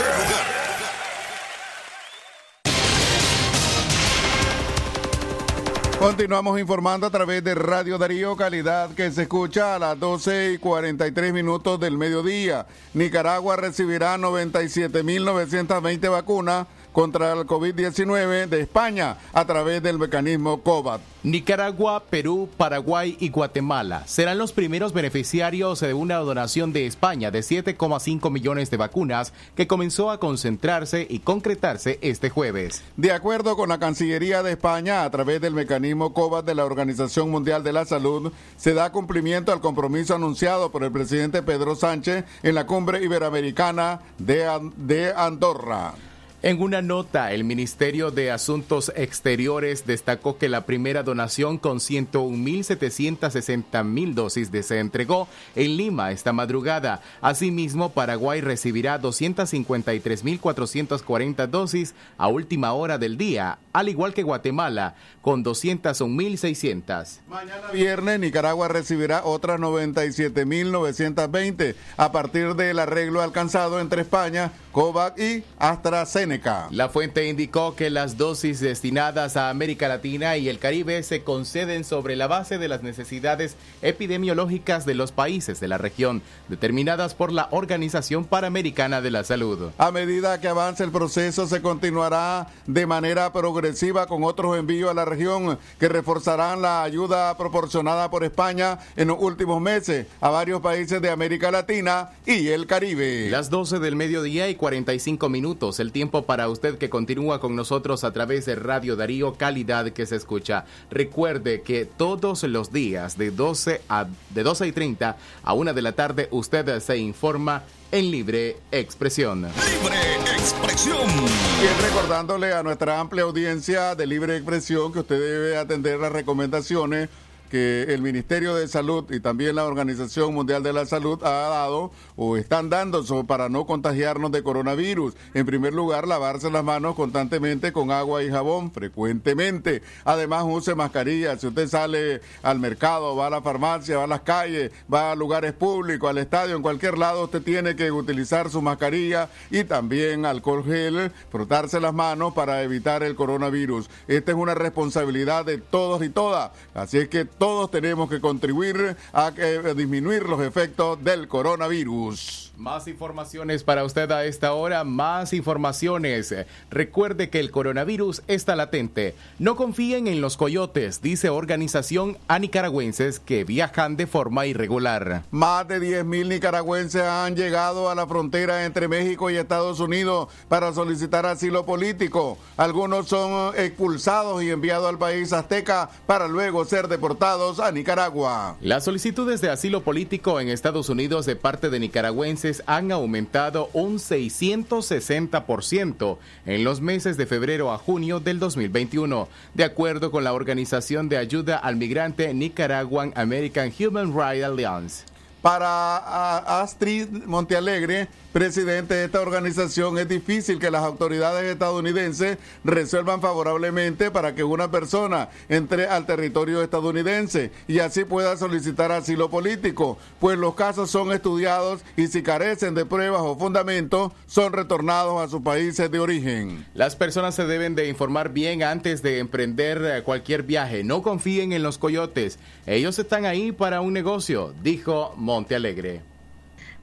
Continuamos 6.00 6.58
informando 6.58 7.08
a 7.08 7.10
través 7.10 7.44
de 7.44 7.54
Radio 7.54 7.98
Darío, 7.98 8.38
calidad 8.38 8.92
que 8.92 9.12
se 9.12 9.24
escucha 9.24 9.76
a 9.76 9.80
las 9.80 10.00
12 10.00 10.54
y 10.54 10.58
43 10.58 11.34
minutos 11.34 11.82
del 11.82 11.98
mediodía. 11.98 12.66
Nicaragua 12.94 13.58
recibirá 13.58 14.18
97.920 14.18 16.10
vacunas 16.10 16.66
contra 17.00 17.32
el 17.32 17.48
COVID-19 17.48 18.50
de 18.50 18.60
España 18.60 19.16
a 19.32 19.46
través 19.46 19.82
del 19.82 19.98
mecanismo 19.98 20.62
COVAX. 20.62 21.02
Nicaragua, 21.24 22.04
Perú, 22.10 22.50
Paraguay 22.58 23.16
y 23.22 23.30
Guatemala 23.30 24.04
serán 24.06 24.38
los 24.38 24.52
primeros 24.52 24.92
beneficiarios 24.92 25.80
de 25.80 25.94
una 25.94 26.18
donación 26.18 26.74
de 26.74 26.88
España 26.88 27.32
de 27.32 27.40
7,5 27.40 28.30
millones 28.30 28.70
de 28.70 28.76
vacunas 28.76 29.32
que 29.56 29.66
comenzó 29.66 30.12
a 30.12 30.20
concentrarse 30.20 31.08
y 31.10 31.20
concretarse 31.20 32.00
este 32.02 32.30
jueves. 32.30 32.84
De 32.98 33.14
acuerdo 33.14 33.56
con 33.56 33.70
la 33.70 33.80
Cancillería 33.80 34.44
de 34.44 34.52
España, 34.52 35.06
a 35.06 35.10
través 35.10 35.40
del 35.40 35.54
mecanismo 35.54 36.14
COVAX 36.14 36.46
de 36.46 36.56
la 36.56 36.66
Organización 36.66 37.30
Mundial 37.32 37.64
de 37.64 37.72
la 37.72 37.86
Salud, 37.86 38.34
se 38.58 38.74
da 38.74 38.92
cumplimiento 38.92 39.54
al 39.54 39.62
compromiso 39.62 40.16
anunciado 40.16 40.70
por 40.70 40.84
el 40.84 40.92
presidente 40.92 41.44
Pedro 41.44 41.76
Sánchez 41.78 42.26
en 42.44 42.56
la 42.56 42.66
cumbre 42.68 43.02
iberoamericana 43.02 44.02
de, 44.18 44.46
An- 44.46 44.74
de 44.76 45.14
Andorra. 45.16 45.94
En 46.42 46.62
una 46.62 46.82
nota, 46.82 47.34
el 47.34 47.44
Ministerio 47.44 48.12
de 48.12 48.32
Asuntos 48.32 48.94
Exteriores 48.96 49.86
destacó 49.86 50.38
que 50.38 50.48
la 50.48 50.66
primera 50.66 51.04
donación 51.04 51.58
con 51.58 51.80
101.760.000 51.80 54.14
dosis 54.14 54.50
de 54.50 54.64
se 54.64 54.80
entregó 54.80 55.28
en 55.58 55.76
Lima 55.76 56.14
esta 56.14 56.32
madrugada. 56.32 57.02
Asimismo, 57.20 57.90
Paraguay 57.90 58.40
recibirá 58.40 59.02
253.440 59.02 61.48
dosis 61.48 61.94
a 62.18 62.30
última 62.30 62.72
hora 62.72 62.98
del 62.98 63.18
día, 63.18 63.60
al 63.74 63.90
igual 63.90 64.14
que 64.14 64.24
Guatemala, 64.24 64.96
con 65.22 65.44
201.600. 65.44 67.20
Mañana 67.28 67.68
viernes, 67.74 68.18
Nicaragua 68.18 68.70
recibirá 68.70 69.26
otras 69.26 69.60
97.920 69.60 71.76
a 71.98 72.14
partir 72.14 72.56
del 72.56 72.80
arreglo 72.80 73.22
alcanzado 73.22 73.82
entre 73.82 74.04
España, 74.04 74.54
COVAX 74.80 75.20
y 75.20 75.44
AstraZeneca. 75.58 76.70
La 76.72 76.88
fuente 76.88 77.28
indicó 77.28 77.76
que 77.76 77.90
las 77.90 78.16
dosis 78.16 78.62
destinadas 78.62 79.36
a 79.36 79.50
América 79.50 79.90
Latina 79.90 80.38
y 80.38 80.48
el 80.48 80.58
Caribe 80.58 81.04
se 81.04 81.22
conceden 81.22 81.84
sobre 81.84 82.16
la 82.16 82.28
base 82.28 82.58
de 82.58 82.70
las 82.70 82.82
necesidades 82.82 83.58
epidemiológicas 83.82 84.86
de 84.86 84.96
los 84.96 85.12
países 85.12 85.60
de 85.60 85.68
la 85.68 85.78
región, 85.78 86.22
determinadas 86.48 87.14
por 87.14 87.34
la 87.34 87.50
Organización 87.52 88.24
Panamericana 88.24 89.02
de 89.02 89.12
la 89.12 89.26
Salud. 89.26 89.72
A 89.78 89.92
medida 89.92 90.40
que 90.40 90.48
avance 90.48 90.82
el 90.82 90.92
proceso, 90.92 91.46
se 91.46 91.62
continuará 91.62 92.48
de 92.66 92.86
manera 92.86 93.34
progresiva 93.34 94.08
con 94.08 94.24
otros 94.24 94.58
envíos 94.58 94.92
a 94.92 94.94
la 94.94 95.04
región 95.04 95.60
que 95.78 95.90
reforzarán 95.90 96.62
la 96.62 96.84
ayuda 96.84 97.36
proporcionada 97.36 98.10
por 98.10 98.24
España 98.24 98.80
en 98.96 99.10
los 99.10 99.18
últimos 99.20 99.60
meses 99.60 100.08
a 100.22 100.30
varios 100.30 100.62
países 100.62 101.02
de 101.02 101.10
América 101.10 101.52
Latina 101.52 102.12
y 102.26 102.48
el 102.48 102.66
Caribe. 102.66 103.30
Las 103.30 103.50
12 103.50 103.80
del 103.80 103.98
mediodía 103.98 104.48
y 104.48 104.56
45 104.70 105.30
minutos, 105.30 105.80
el 105.80 105.92
tiempo 105.92 106.26
para 106.26 106.48
usted 106.48 106.78
que 106.78 106.92
continúa 106.92 107.40
con 107.40 107.56
nosotros 107.56 108.04
a 108.04 108.14
través 108.14 108.46
de 108.46 108.54
Radio 108.54 108.96
Darío, 108.96 109.34
calidad 109.34 109.90
que 109.90 110.06
se 110.06 110.16
escucha. 110.16 110.66
Recuerde 110.92 111.64
que 111.64 111.86
todos 111.86 112.44
los 112.44 112.72
días 112.72 113.18
de 113.18 113.32
12 113.32 113.82
a 113.90 114.06
de 114.30 114.44
12 114.44 114.68
y 114.68 114.72
30 114.72 115.18
a 115.42 115.54
1 115.54 115.74
de 115.74 115.82
la 115.82 115.94
tarde 115.94 116.28
usted 116.30 116.80
se 116.82 116.98
informa 117.00 117.64
en 117.92 118.12
libre 118.12 118.58
expresión. 118.72 119.42
Libre 119.42 119.98
expresión. 120.38 121.10
Y 121.10 121.82
recordándole 121.82 122.54
a 122.54 122.62
nuestra 122.62 123.00
amplia 123.00 123.24
audiencia 123.24 123.96
de 123.96 124.06
libre 124.06 124.36
expresión 124.36 124.94
que 124.94 125.00
usted 125.00 125.20
debe 125.20 125.58
atender 125.58 126.00
las 126.00 126.12
recomendaciones 126.12 127.10
que 127.50 127.84
el 127.90 128.02
Ministerio 128.02 128.56
de 128.56 128.68
Salud 128.68 129.12
y 129.12 129.20
también 129.20 129.56
la 129.56 129.66
Organización 129.66 130.34
Mundial 130.34 130.64
de 130.64 130.74
la 130.74 130.86
Salud 130.86 131.22
ha 131.24 131.50
dado 131.50 131.92
o 132.16 132.38
están 132.38 132.70
dando 132.70 133.04
para 133.26 133.50
no 133.50 133.66
contagiarnos 133.66 134.32
de 134.32 134.44
coronavirus. 134.44 135.16
En 135.34 135.46
primer 135.46 135.74
lugar, 135.74 136.08
lavarse 136.08 136.50
las 136.52 136.64
manos 136.64 136.96
constantemente 136.96 137.72
con 137.72 137.92
agua 137.92 138.24
y 138.24 138.30
jabón, 138.30 138.72
frecuentemente. 138.72 139.82
Además, 140.06 140.44
use 140.48 140.76
mascarilla. 140.76 141.38
Si 141.38 141.48
usted 141.48 141.68
sale 141.68 142.22
al 142.44 142.60
mercado, 142.60 143.16
va 143.16 143.28
a 143.28 143.30
la 143.30 143.42
farmacia, 143.42 143.98
va 143.98 144.04
a 144.04 144.08
las 144.08 144.22
calles, 144.22 144.72
va 144.92 145.12
a 145.12 145.16
lugares 145.16 145.54
públicos, 145.54 146.10
al 146.10 146.18
estadio, 146.18 146.56
en 146.56 146.62
cualquier 146.62 146.98
lado, 146.98 147.24
usted 147.24 147.42
tiene 147.42 147.76
que 147.76 147.92
utilizar 147.92 148.50
su 148.50 148.62
mascarilla 148.62 149.30
y 149.50 149.64
también 149.64 150.26
alcohol 150.26 150.64
gel, 150.64 151.12
frotarse 151.32 151.80
las 151.80 151.94
manos 151.94 152.34
para 152.34 152.62
evitar 152.64 153.04
el 153.04 153.16
coronavirus. 153.16 153.90
Esta 154.08 154.32
es 154.32 154.38
una 154.38 154.56
responsabilidad 154.56 155.46
de 155.46 155.58
todos 155.58 156.04
y 156.04 156.10
todas. 156.10 156.52
Así 156.74 156.98
es 156.98 157.08
que 157.08 157.26
todos 157.40 157.72
tenemos 157.72 158.10
que 158.10 158.20
contribuir 158.20 158.96
a, 159.14 159.32
disminuir 159.76 160.24
los 160.24 160.42
efectos 160.42 161.04
del 161.04 161.28
coronavirus. 161.28 162.49
Más 162.60 162.88
informaciones 162.88 163.64
para 163.64 163.84
usted 163.84 164.12
a 164.12 164.26
esta 164.26 164.54
hora, 164.54 164.84
más 164.84 165.34
informaciones. 165.34 166.36
Recuerde 166.70 167.32
que 167.32 167.40
el 167.40 167.50
coronavirus 167.50 168.22
está 168.28 168.56
latente. 168.56 169.16
No 169.40 169.56
confíen 169.56 170.08
en 170.08 170.22
los 170.22 170.38
coyotes, 170.38 171.02
dice 171.02 171.30
organización 171.30 172.18
a 172.28 172.38
nicaragüenses 172.38 173.20
que 173.20 173.46
viajan 173.46 173.98
de 173.98 174.06
forma 174.06 174.46
irregular. 174.46 175.24
Más 175.32 175.68
de 175.68 175.80
10.000 175.80 176.28
nicaragüenses 176.28 177.02
han 177.02 177.36
llegado 177.36 177.90
a 177.90 177.96
la 177.96 178.06
frontera 178.06 178.66
entre 178.66 178.88
México 178.88 179.32
y 179.32 179.38
Estados 179.38 179.80
Unidos 179.80 180.28
para 180.48 180.74
solicitar 180.74 181.26
asilo 181.26 181.66
político. 181.66 182.38
Algunos 182.58 183.08
son 183.08 183.56
expulsados 183.58 184.44
y 184.44 184.52
enviados 184.52 184.90
al 184.90 185.00
país 185.00 185.34
azteca 185.34 185.90
para 186.06 186.28
luego 186.28 186.66
ser 186.66 186.88
deportados 186.88 187.00
deportados 187.00 187.62
a 187.62 187.72
Nicaragua. 187.72 188.58
Las 188.60 188.84
solicitudes 188.84 189.40
de 189.40 189.50
asilo 189.50 189.84
político 189.84 190.42
en 190.42 190.50
Estados 190.50 190.90
Unidos 190.90 191.26
de 191.26 191.38
parte 191.38 191.70
de 191.70 191.80
nicaragüenses 191.80 192.49
han 192.66 192.92
aumentado 192.92 193.70
un 193.74 194.00
660% 194.00 196.18
en 196.46 196.64
los 196.64 196.82
meses 196.82 197.18
de 197.18 197.26
febrero 197.26 197.72
a 197.72 197.78
junio 197.78 198.20
del 198.20 198.40
2021, 198.40 199.28
de 199.54 199.64
acuerdo 199.64 200.12
con 200.12 200.24
la 200.24 200.34
Organización 200.34 201.10
de 201.10 201.18
Ayuda 201.18 201.58
al 201.58 201.76
Migrante 201.76 202.34
Nicaraguan 202.34 203.14
American 203.16 203.72
Human 203.80 204.14
Rights 204.14 204.46
Alliance. 204.46 205.04
Para 205.42 206.62
Astrid 206.62 207.08
Montealegre, 207.26 208.10
presidente 208.34 208.94
de 208.94 209.06
esta 209.06 209.22
organización, 209.22 209.98
es 209.98 210.08
difícil 210.08 210.60
que 210.60 210.70
las 210.70 210.84
autoridades 210.84 211.46
estadounidenses 211.46 212.38
resuelvan 212.66 213.22
favorablemente 213.22 214.12
para 214.12 214.36
que 214.36 214.44
una 214.44 214.70
persona 214.70 215.30
entre 215.48 215.88
al 215.88 216.06
territorio 216.06 216.62
estadounidense 216.62 217.52
y 217.70 217.80
así 217.80 218.04
pueda 218.04 218.36
solicitar 218.36 218.92
asilo 218.92 219.30
político, 219.30 219.98
pues 220.20 220.38
los 220.38 220.56
casos 220.56 220.92
son 220.92 221.14
estudiados 221.14 221.82
y 221.96 222.08
si 222.08 222.22
carecen 222.22 222.76
de 222.76 222.86
pruebas 222.86 223.22
o 223.24 223.38
fundamentos, 223.38 224.12
son 224.28 224.52
retornados 224.52 225.22
a 225.22 225.30
sus 225.30 225.42
países 225.42 225.90
de 225.90 226.00
origen. 226.00 226.66
Las 226.74 226.98
personas 226.98 227.34
se 227.34 227.46
deben 227.46 227.76
de 227.76 227.88
informar 227.88 228.34
bien 228.34 228.62
antes 228.62 229.02
de 229.02 229.20
emprender 229.20 229.82
eh, 229.84 230.04
cualquier 230.04 230.44
viaje. 230.44 230.84
No 230.84 231.02
confíen 231.02 231.54
en 231.54 231.64
los 231.64 231.78
coyotes. 231.78 232.40
Ellos 232.66 233.00
están 233.00 233.26
ahí 233.26 233.52
para 233.52 233.82
un 233.82 233.94
negocio, 233.94 234.54
dijo 234.62 235.14
Monte 235.30 235.56
Alegre. 235.56 236.02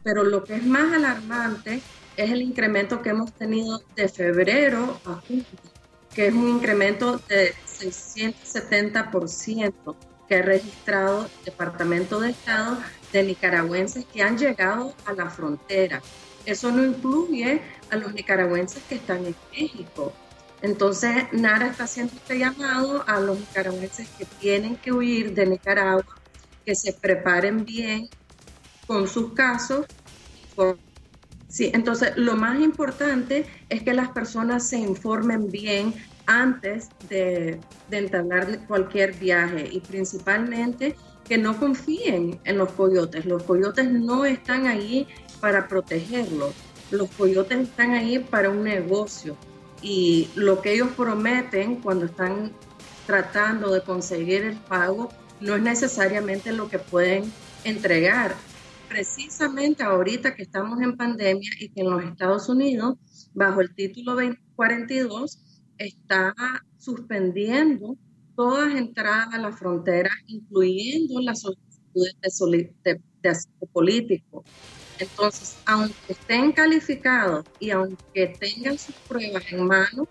Pero 0.05 0.23
lo 0.23 0.45
que 0.45 0.55
es 0.55 0.65
más 0.65 0.95
alarmante 0.95 1.83
es 2.17 2.31
el 2.31 2.43
incremento 2.43 3.03
que 3.03 3.09
hemos 3.09 3.33
tenido 3.33 3.83
de 3.97 4.09
febrero 4.09 5.01
a 5.05 5.15
junio, 5.15 5.45
que 6.15 6.29
es 6.29 6.35
un 6.35 6.49
incremento 6.49 7.19
de 7.29 7.55
670% 7.67 9.97
que 10.29 10.37
ha 10.37 10.43
registrado 10.43 11.25
el 11.25 11.31
Departamento 11.45 12.21
de 12.21 12.31
Estado 12.31 12.79
de 13.13 13.25
nicaragüenses 13.25 14.05
que 14.05 14.23
han 14.23 14.39
llegado 14.39 14.95
a 15.07 15.13
la 15.13 15.29
frontera. 15.29 16.01
Eso 16.45 16.71
no 16.71 16.85
incluye 16.85 17.61
a 17.91 17.97
los 17.97 18.15
nicaragüenses 18.15 18.81
que 18.89 18.95
están 18.95 19.27
en 19.27 19.35
México. 19.51 20.13
Entonces, 20.63 21.25
NARA 21.33 21.67
está 21.67 21.83
haciendo 21.83 22.13
este 22.15 22.39
llamado 22.39 23.03
a 23.09 23.19
los 23.19 23.41
nicaragüenses 23.41 24.09
que 24.11 24.25
tienen 24.25 24.77
que 24.77 24.93
huir 24.93 25.35
de 25.35 25.47
Nicaragua, 25.47 26.07
que 26.65 26.77
se 26.77 26.93
preparen 26.93 27.65
bien 27.65 28.09
con 28.87 29.09
sus 29.09 29.33
casos. 29.33 29.87
Sí, 31.49 31.71
entonces 31.73 32.13
lo 32.17 32.37
más 32.37 32.61
importante 32.61 33.47
es 33.69 33.83
que 33.83 33.95
las 33.95 34.09
personas 34.11 34.69
se 34.69 34.79
informen 34.79 35.51
bien 35.51 35.95
antes 36.27 36.89
de, 37.09 37.61
de 37.89 37.99
entablar 37.99 38.67
cualquier 38.67 39.15
viaje 39.15 39.69
y 39.71 39.81
principalmente 39.81 40.97
que 41.29 41.39
no 41.39 41.59
confíen 41.59 42.41
en 42.45 42.59
los 42.59 42.73
coyotes. 42.73 43.27
Los 43.27 43.43
coyotes 43.45 43.91
no 43.91 44.25
están 44.25 44.67
ahí 44.67 45.07
para 45.41 45.69
protegerlos. 45.69 46.53
Los 46.91 47.11
coyotes 47.11 47.59
están 47.69 47.93
ahí 47.93 48.19
para 48.19 48.51
un 48.51 48.63
negocio 48.65 49.37
y 49.83 50.29
lo 50.35 50.63
que 50.63 50.75
ellos 50.75 50.89
prometen 50.97 51.77
cuando 51.77 52.07
están 52.07 52.53
tratando 53.07 53.73
de 53.73 53.83
conseguir 53.83 54.43
el 54.43 54.57
pago 54.57 55.11
no 55.41 55.55
es 55.55 55.63
necesariamente 55.63 56.53
lo 56.53 56.69
que 56.69 56.79
pueden 56.79 57.31
entregar. 57.65 58.35
Precisamente 58.89 59.83
ahorita 59.83 60.35
que 60.37 60.43
estamos 60.45 60.81
en 60.81 60.97
pandemia 60.97 61.51
y 61.59 61.69
que 61.71 61.81
en 61.81 61.91
los 61.91 62.05
Estados 62.05 62.49
Unidos, 62.49 62.97
bajo 63.35 63.61
el 63.61 63.75
título 63.75 64.15
2042, 64.15 65.63
está 65.79 66.35
suspendiendo 66.79 67.97
todas 68.37 68.75
entradas 68.75 69.35
a 69.35 69.39
la 69.39 69.53
frontera, 69.53 70.11
incluyendo 70.27 71.21
las 71.21 71.41
solicitudes 71.41 72.15
de, 72.23 72.31
soli- 72.31 72.77
de- 72.85 73.03
de 73.23 73.29
asilo 73.29 73.67
político. 73.73 74.47
Entonces, 74.99 75.59
aunque 75.67 75.97
estén 76.07 76.53
calificados 76.53 77.45
y 77.59 77.71
aunque 77.71 78.37
tengan 78.39 78.79
sus 78.79 78.95
pruebas 79.09 79.45
en 79.51 79.67
mano, 79.67 80.09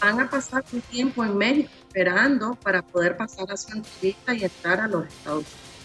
van 0.00 0.20
a 0.20 0.30
pasar 0.30 0.64
un 0.72 0.82
tiempo 0.82 1.24
en 1.24 1.36
México 1.36 1.70
esperando 1.88 2.58
para 2.62 2.82
poder 2.82 3.16
pasar 3.16 3.46
a 3.52 3.56
su 3.56 3.76
entrevista 3.76 4.34
y 4.34 4.44
entrar 4.44 4.80
a 4.80 4.88
los 4.88 5.06
Estados 5.06 5.46
Unidos. 5.54 5.75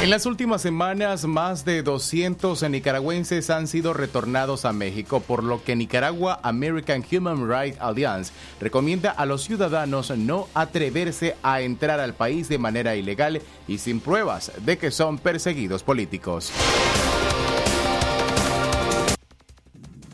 En 0.00 0.10
las 0.10 0.26
últimas 0.26 0.62
semanas, 0.62 1.24
más 1.24 1.64
de 1.64 1.82
200 1.82 2.62
nicaragüenses 2.70 3.50
han 3.50 3.66
sido 3.66 3.94
retornados 3.94 4.64
a 4.64 4.72
México, 4.72 5.18
por 5.18 5.42
lo 5.42 5.64
que 5.64 5.74
Nicaragua 5.74 6.38
American 6.44 7.04
Human 7.10 7.48
Rights 7.48 7.80
Alliance 7.80 8.32
recomienda 8.60 9.10
a 9.10 9.26
los 9.26 9.42
ciudadanos 9.42 10.16
no 10.16 10.46
atreverse 10.54 11.34
a 11.42 11.62
entrar 11.62 11.98
al 11.98 12.14
país 12.14 12.48
de 12.48 12.58
manera 12.58 12.94
ilegal 12.94 13.42
y 13.66 13.78
sin 13.78 13.98
pruebas 13.98 14.52
de 14.64 14.78
que 14.78 14.92
son 14.92 15.18
perseguidos 15.18 15.82
políticos. 15.82 16.52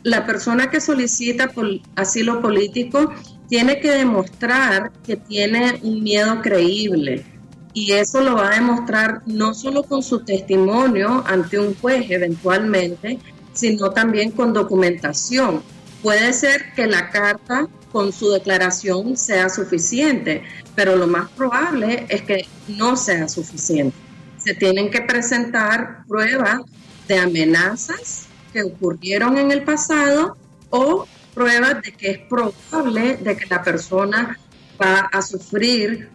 la 0.05 0.23
persona 0.23 0.69
que 0.69 0.79
solicita 0.79 1.51
asilo 1.95 2.39
político 2.39 3.11
tiene 3.49 3.79
que 3.79 3.89
demostrar 3.89 4.91
que 5.03 5.15
tiene 5.15 5.79
un 5.81 6.03
miedo 6.03 6.41
creíble. 6.43 7.25
Y 7.75 7.91
eso 7.91 8.21
lo 8.21 8.35
va 8.35 8.51
a 8.51 8.55
demostrar 8.55 9.21
no 9.25 9.53
solo 9.53 9.83
con 9.83 10.01
su 10.01 10.21
testimonio 10.21 11.21
ante 11.27 11.59
un 11.59 11.75
juez 11.75 12.09
eventualmente, 12.09 13.19
sino 13.51 13.91
también 13.91 14.31
con 14.31 14.53
documentación. 14.53 15.61
Puede 16.01 16.31
ser 16.31 16.73
que 16.73 16.87
la 16.87 17.09
carta 17.09 17.67
con 17.91 18.13
su 18.13 18.29
declaración 18.29 19.17
sea 19.17 19.49
suficiente, 19.49 20.43
pero 20.73 20.95
lo 20.95 21.05
más 21.05 21.29
probable 21.31 22.05
es 22.07 22.21
que 22.21 22.47
no 22.69 22.95
sea 22.95 23.27
suficiente. 23.27 23.97
Se 24.37 24.53
tienen 24.53 24.89
que 24.89 25.01
presentar 25.01 26.05
pruebas 26.07 26.61
de 27.09 27.19
amenazas 27.19 28.27
que 28.53 28.63
ocurrieron 28.63 29.37
en 29.37 29.51
el 29.51 29.63
pasado 29.63 30.37
o 30.69 31.05
pruebas 31.33 31.81
de 31.81 31.91
que 31.91 32.11
es 32.11 32.19
probable 32.19 33.17
de 33.17 33.35
que 33.35 33.47
la 33.47 33.61
persona 33.61 34.39
va 34.81 35.09
a 35.11 35.21
sufrir 35.21 36.14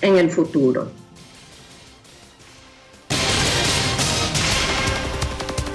en 0.00 0.16
el 0.16 0.30
futuro. 0.30 0.90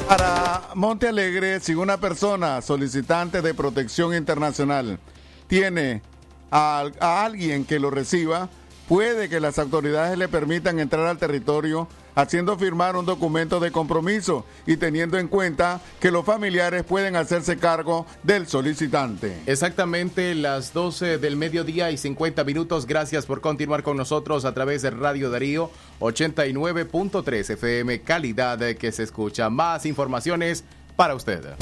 Para 0.07 0.69
Monte 0.73 1.07
Alegre, 1.07 1.59
si 1.59 1.75
una 1.75 1.97
persona 1.97 2.61
solicitante 2.61 3.43
de 3.43 3.53
protección 3.53 4.15
internacional 4.15 4.99
tiene 5.47 6.01
a, 6.49 6.89
a 6.99 7.25
alguien 7.25 7.63
que 7.63 7.79
lo 7.79 7.91
reciba, 7.91 8.49
puede 8.87 9.29
que 9.29 9.39
las 9.39 9.59
autoridades 9.59 10.17
le 10.17 10.27
permitan 10.27 10.79
entrar 10.79 11.05
al 11.05 11.19
territorio 11.19 11.87
haciendo 12.15 12.57
firmar 12.57 12.95
un 12.95 13.05
documento 13.05 13.59
de 13.59 13.71
compromiso 13.71 14.45
y 14.65 14.77
teniendo 14.77 15.17
en 15.17 15.27
cuenta 15.27 15.81
que 15.99 16.11
los 16.11 16.25
familiares 16.25 16.83
pueden 16.83 17.15
hacerse 17.15 17.57
cargo 17.57 18.05
del 18.23 18.47
solicitante. 18.47 19.41
Exactamente 19.45 20.35
las 20.35 20.73
12 20.73 21.17
del 21.17 21.35
mediodía 21.35 21.91
y 21.91 21.97
50 21.97 22.43
minutos. 22.43 22.85
Gracias 22.85 23.25
por 23.25 23.41
continuar 23.41 23.83
con 23.83 23.97
nosotros 23.97 24.45
a 24.45 24.53
través 24.53 24.81
de 24.81 24.91
Radio 24.91 25.29
Darío 25.29 25.71
89.3 25.99 27.49
FM, 27.51 28.01
calidad 28.01 28.59
que 28.75 28.91
se 28.91 29.03
escucha. 29.03 29.49
Más 29.49 29.85
informaciones 29.85 30.63
para 30.95 31.15
usted. 31.15 31.55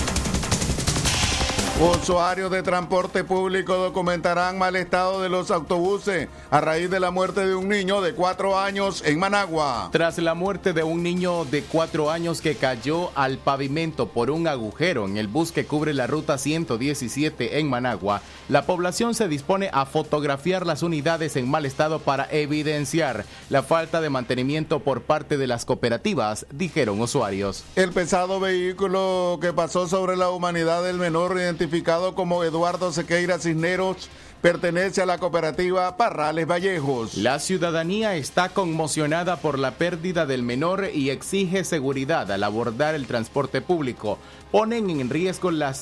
Usuarios 1.80 2.50
de 2.50 2.63
transporte 2.63 3.24
público 3.24 3.76
documentarán 3.76 4.58
mal 4.58 4.76
estado 4.76 5.22
de 5.22 5.30
los 5.30 5.52
autobuses 5.52 6.28
a 6.50 6.60
raíz 6.60 6.90
de 6.90 7.00
la 7.00 7.12
muerte 7.12 7.46
de 7.46 7.54
un 7.54 7.70
niño 7.70 8.02
de 8.02 8.16
cuatro 8.16 8.58
años 8.58 9.04
en 9.06 9.20
Managua. 9.20 9.90
Tras 9.92 10.18
la 10.18 10.34
muerte 10.34 10.74
de 10.74 10.82
un 10.82 11.04
niño 11.04 11.46
de 11.46 11.62
cuatro 11.62 12.10
años 12.10 12.42
que 12.42 12.56
cayó 12.56 13.12
al 13.13 13.38
pavimento 13.38 14.08
por 14.08 14.32
un 14.32 14.48
agujero 14.48 15.06
en 15.06 15.18
el 15.18 15.28
bus 15.28 15.52
que 15.52 15.68
cubre 15.68 15.94
la 15.94 16.08
ruta 16.08 16.40
117 16.40 17.60
en 17.60 17.70
Managua, 17.70 18.24
la 18.50 18.66
población 18.66 19.13
se 19.13 19.28
dispone 19.28 19.70
a 19.72 19.86
fotografiar 19.86 20.66
las 20.66 20.82
unidades 20.82 21.36
en 21.36 21.48
mal 21.48 21.68
estado 21.68 22.00
para 22.00 22.28
evidenciar 22.32 23.24
la 23.52 23.62
falta 23.62 24.02
de 24.02 24.10
mantenimiento 24.10 24.80
por 24.80 25.04
parte 25.04 25.38
de 25.38 25.46
las 25.46 25.63
cooperativas, 25.63 26.48
dijeron 26.50 27.00
usuarios. 27.02 27.63
El 27.76 27.92
pesado 27.92 28.40
vehículo 28.40 29.38
que 29.40 29.54
pasó 29.54 29.88
sobre 29.88 30.18
la 30.18 30.32
humanidad 30.32 30.82
del 30.82 30.98
menor 30.98 31.38
identificado 31.38 31.66
como 32.15 32.43
Eduardo 32.43 32.91
Sequeira 32.91 33.39
Cisneros 33.39 34.10
pertenece 34.41 35.01
a 35.01 35.06
la 35.06 35.17
cooperativa 35.17 35.97
Parrales 35.97 36.47
Vallejos. 36.47 37.15
La 37.15 37.39
ciudadanía 37.39 38.15
está 38.15 38.49
conmocionada 38.49 39.38
por 39.38 39.60
la 39.60 39.71
pérdida 39.71 40.25
del 40.25 40.43
menor 40.43 40.89
y 40.93 41.10
exige 41.10 41.63
seguridad 41.63 42.32
al 42.32 42.43
abordar 42.43 42.95
el 42.95 43.08
transporte 43.08 43.62
público. 43.62 44.17
Ponen 44.51 44.89
en 44.89 45.10
riesgo 45.10 45.51
la, 45.51 45.75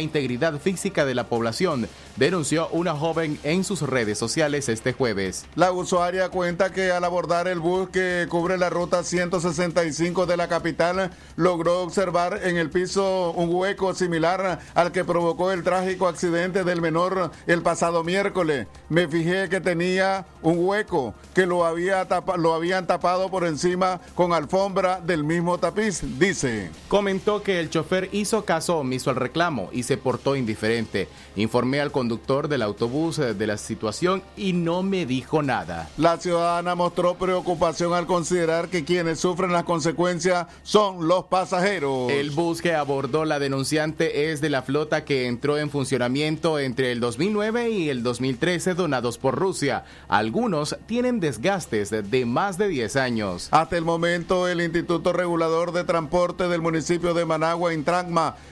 integridad 0.00 0.58
física 0.60 1.04
de 1.04 1.14
la 1.14 1.28
población, 1.28 1.88
denunció 2.16 2.68
una 2.68 2.94
joven 2.94 3.38
en 3.42 3.64
sus 3.64 3.82
redes 3.82 4.16
sociales 4.18 4.68
este 4.68 4.92
jueves. 4.92 5.44
La 5.56 5.72
usuaria 5.72 6.28
cuenta 6.28 6.70
que 6.72 6.92
al 6.92 7.04
abordar 7.04 7.48
el 7.48 7.58
bus 7.58 7.88
que 7.90 8.26
cubre 8.28 8.56
la 8.58 8.70
ruta 8.70 9.02
165 9.02 10.26
de 10.26 10.36
la 10.36 10.48
capital, 10.48 11.10
logró 11.36 11.82
observar 11.82 12.40
en 12.44 12.56
el 12.56 12.70
piso 12.70 13.32
un 13.32 13.52
hueco 13.52 13.92
similar 13.94 14.60
al 14.74 14.92
que 14.92 15.04
provocó 15.04 15.50
el 15.52 15.62
trágico 15.64 16.06
accidente 16.08 16.62
del 16.64 16.80
menor 16.80 17.32
el 17.46 17.60
pasado 17.60 17.72
pasado 17.72 18.04
miércoles. 18.04 18.66
Me 18.90 19.08
fijé 19.08 19.48
que 19.48 19.60
tenía 19.60 20.24
un 20.42 20.56
hueco 20.58 21.14
que 21.34 21.46
lo, 21.46 21.64
había 21.64 22.06
tapa- 22.06 22.36
lo 22.36 22.54
habían 22.54 22.86
tapado 22.86 23.30
por 23.30 23.44
encima 23.46 23.98
con 24.14 24.32
alfombra 24.34 25.00
del 25.00 25.24
mismo 25.24 25.58
tapiz, 25.58 26.02
dice. 26.18 26.70
Comentó 26.86 27.42
que 27.42 27.58
el 27.58 27.70
chofer 27.70 28.10
hizo 28.12 28.44
caso 28.44 28.78
omiso 28.78 29.10
al 29.10 29.16
reclamo 29.16 29.68
y 29.72 29.82
se 29.82 29.96
portó 29.96 30.36
indiferente. 30.36 31.08
Informé 31.36 31.80
al 31.80 31.92
conductor 31.92 32.48
del 32.48 32.62
autobús 32.62 33.18
eh, 33.18 33.34
de 33.34 33.46
la 33.46 33.58
situación 33.58 34.22
y 34.36 34.52
no 34.52 34.82
me 34.82 35.06
dijo 35.06 35.42
nada. 35.42 35.90
La 35.96 36.18
ciudadana 36.18 36.74
mostró 36.74 37.14
preocupación 37.14 37.94
al 37.94 38.06
considerar 38.06 38.68
que 38.68 38.84
quienes 38.84 39.20
sufren 39.20 39.52
las 39.52 39.64
consecuencias 39.64 40.46
son 40.62 41.08
los 41.08 41.24
pasajeros. 41.24 42.10
El 42.10 42.30
bus 42.30 42.62
que 42.62 42.74
abordó 42.74 43.24
la 43.24 43.38
denunciante 43.38 44.30
es 44.30 44.40
de 44.40 44.50
la 44.50 44.62
flota 44.62 45.04
que 45.04 45.26
entró 45.26 45.58
en 45.58 45.70
funcionamiento 45.70 46.58
entre 46.58 46.92
el 46.92 47.00
2009 47.00 47.70
y 47.70 47.88
el 47.88 48.02
2013 48.02 48.74
donados 48.74 49.18
por 49.18 49.36
Rusia. 49.36 49.84
Algunos 50.08 50.76
tienen 50.86 51.20
desgastes 51.20 51.90
de 51.90 52.26
más 52.26 52.58
de 52.58 52.68
10 52.68 52.96
años. 52.96 53.48
Hasta 53.50 53.76
el 53.76 53.84
momento, 53.84 54.48
el 54.48 54.60
Instituto 54.60 55.12
Regulador 55.12 55.72
de 55.72 55.84
Transporte 55.84 56.48
del 56.48 56.60
municipio 56.60 57.14
de 57.14 57.24
Managua, 57.24 57.72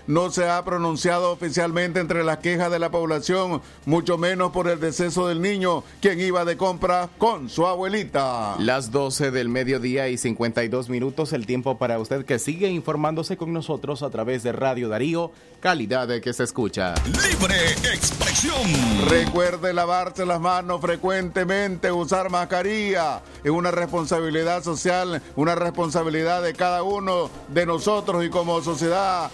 No 0.07 0.31
se 0.31 0.49
ha 0.49 0.65
pronunciado 0.65 1.31
oficialmente 1.33 2.01
entre 2.01 2.25
las 2.25 2.39
quejas 2.39 2.71
de 2.71 2.79
la 2.79 2.91
población, 2.91 3.63
mucho 3.87 4.19
menos 4.19 4.51
por 4.53 4.69
el 4.69 4.81
deceso 4.81 5.29
del 5.29 5.41
niño, 5.41 5.85
quien 6.01 6.21
iba 6.21 6.45
de 6.45 6.57
compra 6.57 7.09
con 7.19 7.49
su 7.49 7.67
abuelita. 7.67 8.57
Las 8.59 8.91
12 8.91 9.31
del 9.31 9.49
mediodía 9.49 10.09
y 10.09 10.19
52 10.19 10.89
minutos, 10.89 11.33
el 11.33 11.47
tiempo 11.47 11.79
para 11.79 11.99
usted 11.99 12.25
que 12.25 12.39
sigue 12.39 12.69
informándose 12.69 13.37
con 13.37 13.53
nosotros 13.53 14.03
a 14.03 14.11
través 14.11 14.43
de 14.43 14.53
Radio 14.53 14.89
Darío, 14.89 15.33
calidad 15.61 16.09
de 16.09 16.21
que 16.21 16.33
se 16.33 16.45
escucha. 16.45 16.95
Libre 17.05 17.71
expresión. 17.93 19.09
Recuerde 19.09 19.73
lavarse 19.73 20.27
las 20.27 20.41
manos 20.41 20.81
frecuentemente, 20.81 21.93
usar 21.93 22.31
mascarilla. 22.31 23.23
Es 23.45 23.51
una 23.51 23.71
responsabilidad 23.71 24.63
social, 24.63 25.23
una 25.37 25.55
responsabilidad 25.55 26.43
de 26.43 26.55
cada 26.55 26.83
uno 26.83 27.31
de 27.49 27.67
nosotros 27.67 28.25
y 28.25 28.31
como 28.31 28.61
sociedad 28.63 29.31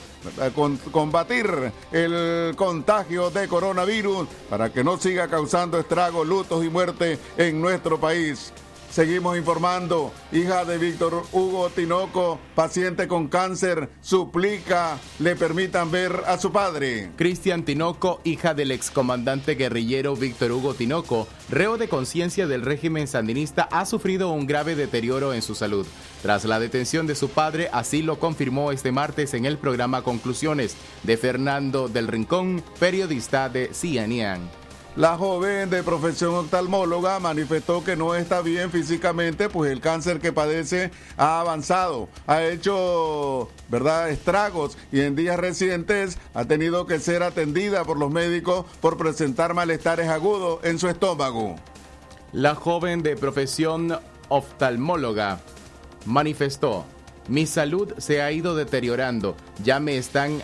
con- 0.55 0.77
combatir 0.93 1.73
el 1.93 2.55
contagio 2.57 3.31
de 3.31 3.49
coronavirus 3.49 4.27
para 4.51 4.73
que 4.73 4.83
no 4.85 4.97
siga 4.99 5.29
causando 5.29 5.79
estragos, 5.79 6.27
lutos 6.27 6.65
y 6.65 6.69
muerte 6.69 7.19
en 7.37 7.61
nuestro 7.61 7.99
país. 7.99 8.53
Seguimos 8.97 9.37
informando. 9.37 10.11
Hija 10.33 10.65
de 10.65 10.79
Víctor 10.79 11.25
Hugo 11.31 11.69
Tinoco, 11.69 12.41
paciente 12.55 13.07
con 13.07 13.29
cáncer, 13.29 13.91
suplica 14.01 14.99
le 15.19 15.37
permitan 15.37 15.91
ver 15.91 16.23
a 16.27 16.39
su 16.39 16.51
padre. 16.51 17.11
Cristian 17.15 17.67
Tinoco, 17.67 18.23
hija 18.25 18.55
del 18.55 18.71
excomandante 18.71 19.55
guerrillero 19.55 20.17
Víctor 20.17 20.53
Hugo 20.53 20.73
Tinoco, 20.73 21.29
reo 21.51 21.77
de 21.77 21.91
conciencia 21.91 22.47
del 22.47 22.63
régimen 22.63 23.07
sandinista, 23.07 23.69
ha 23.71 23.85
sufrido 23.85 24.31
un 24.31 24.47
grave 24.47 24.75
deterioro 24.75 25.35
en 25.35 25.43
su 25.43 25.55
salud. 25.55 25.87
Tras 26.23 26.47
la 26.47 26.59
detención 26.59 27.07
de 27.07 27.17
su 27.17 27.29
padre, 27.29 27.69
así 27.75 28.01
lo 28.01 28.19
confirmó 28.19 28.73
este 28.73 28.93
martes 28.93 29.35
en 29.35 29.45
el 29.45 29.59
programa 29.59 30.01
Conclusiones 30.01 30.75
de 31.03 31.19
Fernando 31.19 31.89
del 31.89 32.09
Rincón, 32.09 32.65
periodista 32.81 33.51
de 33.51 33.75
CNN. 33.75 34.66
La 34.97 35.19
joven 35.19 35.69
de 35.69 35.83
profesión 35.83 36.35
oftalmóloga 36.35 37.21
manifestó 37.21 37.85
que 37.85 37.97
no 37.97 38.15
está 38.15 38.41
bien 38.41 38.71
físicamente, 38.71 39.51
pues 39.51 39.71
el 39.71 39.83
cáncer 39.83 40.21
que 40.21 40.33
padece 40.33 40.91
ha 41.19 41.39
avanzado, 41.39 42.09
ha 42.27 42.43
hecho, 42.43 43.51
¿verdad?, 43.69 44.09
estragos 44.09 44.79
y 44.91 45.03
en 45.03 45.15
días 45.15 45.39
recientes 45.39 46.17
ha 46.33 46.47
tenido 46.47 46.87
que 46.87 46.99
ser 46.99 47.23
atendida 47.23 47.85
por 47.85 47.99
los 47.99 48.11
médicos 48.11 48.65
por 48.81 48.97
presentar 48.97 49.53
malestares 49.53 50.09
agudos 50.09 50.61
en 50.63 50.79
su 50.79 50.89
estómago. 50.89 51.57
La 52.33 52.55
joven 52.55 53.03
de 53.03 53.17
profesión 53.17 53.99
oftalmóloga 54.31 55.41
manifestó, 56.07 56.87
mi 57.29 57.45
salud 57.45 57.93
se 57.99 58.23
ha 58.23 58.33
ido 58.33 58.57
deteriorando, 58.57 59.37
ya 59.63 59.79
me 59.79 59.99
están 59.99 60.41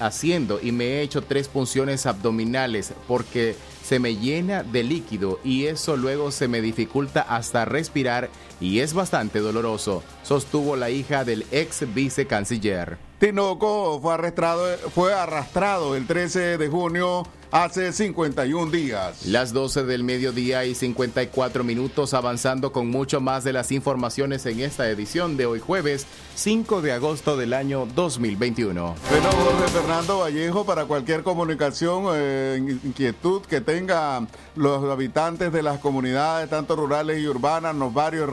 haciendo 0.00 0.60
y 0.62 0.72
me 0.72 0.84
he 0.84 1.00
hecho 1.00 1.22
tres 1.22 1.48
punciones 1.48 2.04
abdominales 2.04 2.92
porque 3.08 3.56
se 3.86 4.00
me 4.00 4.16
llena 4.16 4.64
de 4.64 4.82
líquido 4.82 5.38
y 5.44 5.66
eso 5.66 5.96
luego 5.96 6.32
se 6.32 6.48
me 6.48 6.60
dificulta 6.60 7.22
hasta 7.22 7.64
respirar 7.64 8.30
y 8.60 8.80
es 8.80 8.94
bastante 8.94 9.38
doloroso, 9.38 10.02
sostuvo 10.24 10.74
la 10.74 10.90
hija 10.90 11.24
del 11.24 11.46
ex 11.52 11.94
vicecanciller. 11.94 12.98
Tinoco 13.20 14.00
fue 14.02 14.14
arrastrado, 14.14 14.66
fue 14.92 15.14
arrastrado 15.14 15.94
el 15.94 16.08
13 16.08 16.58
de 16.58 16.68
junio 16.68 17.22
hace 17.50 17.92
51 17.92 18.70
días. 18.70 19.26
Las 19.26 19.52
12 19.52 19.84
del 19.84 20.04
mediodía 20.04 20.64
y 20.64 20.74
54 20.74 21.64
minutos 21.64 22.14
avanzando 22.14 22.72
con 22.72 22.88
mucho 22.88 23.20
más 23.20 23.44
de 23.44 23.52
las 23.52 23.72
informaciones 23.72 24.44
en 24.46 24.60
esta 24.60 24.88
edición 24.90 25.36
de 25.36 25.46
hoy 25.46 25.60
jueves 25.60 26.06
5 26.34 26.82
de 26.82 26.92
agosto 26.92 27.36
del 27.36 27.54
año 27.54 27.86
2021. 27.94 28.94
Bueno, 29.10 29.30
Jorge 29.30 29.68
Fernando 29.68 30.18
Vallejo, 30.18 30.66
para 30.66 30.84
cualquier 30.84 31.22
comunicación, 31.22 32.04
eh, 32.14 32.58
inquietud 32.84 33.42
que 33.42 33.60
tengan 33.60 34.28
los 34.54 34.84
habitantes 34.84 35.52
de 35.52 35.62
las 35.62 35.78
comunidades, 35.78 36.50
tanto 36.50 36.76
rurales 36.76 37.20
y 37.20 37.26
urbanas, 37.26 37.74
los 37.74 37.92
barrios, 37.94 38.28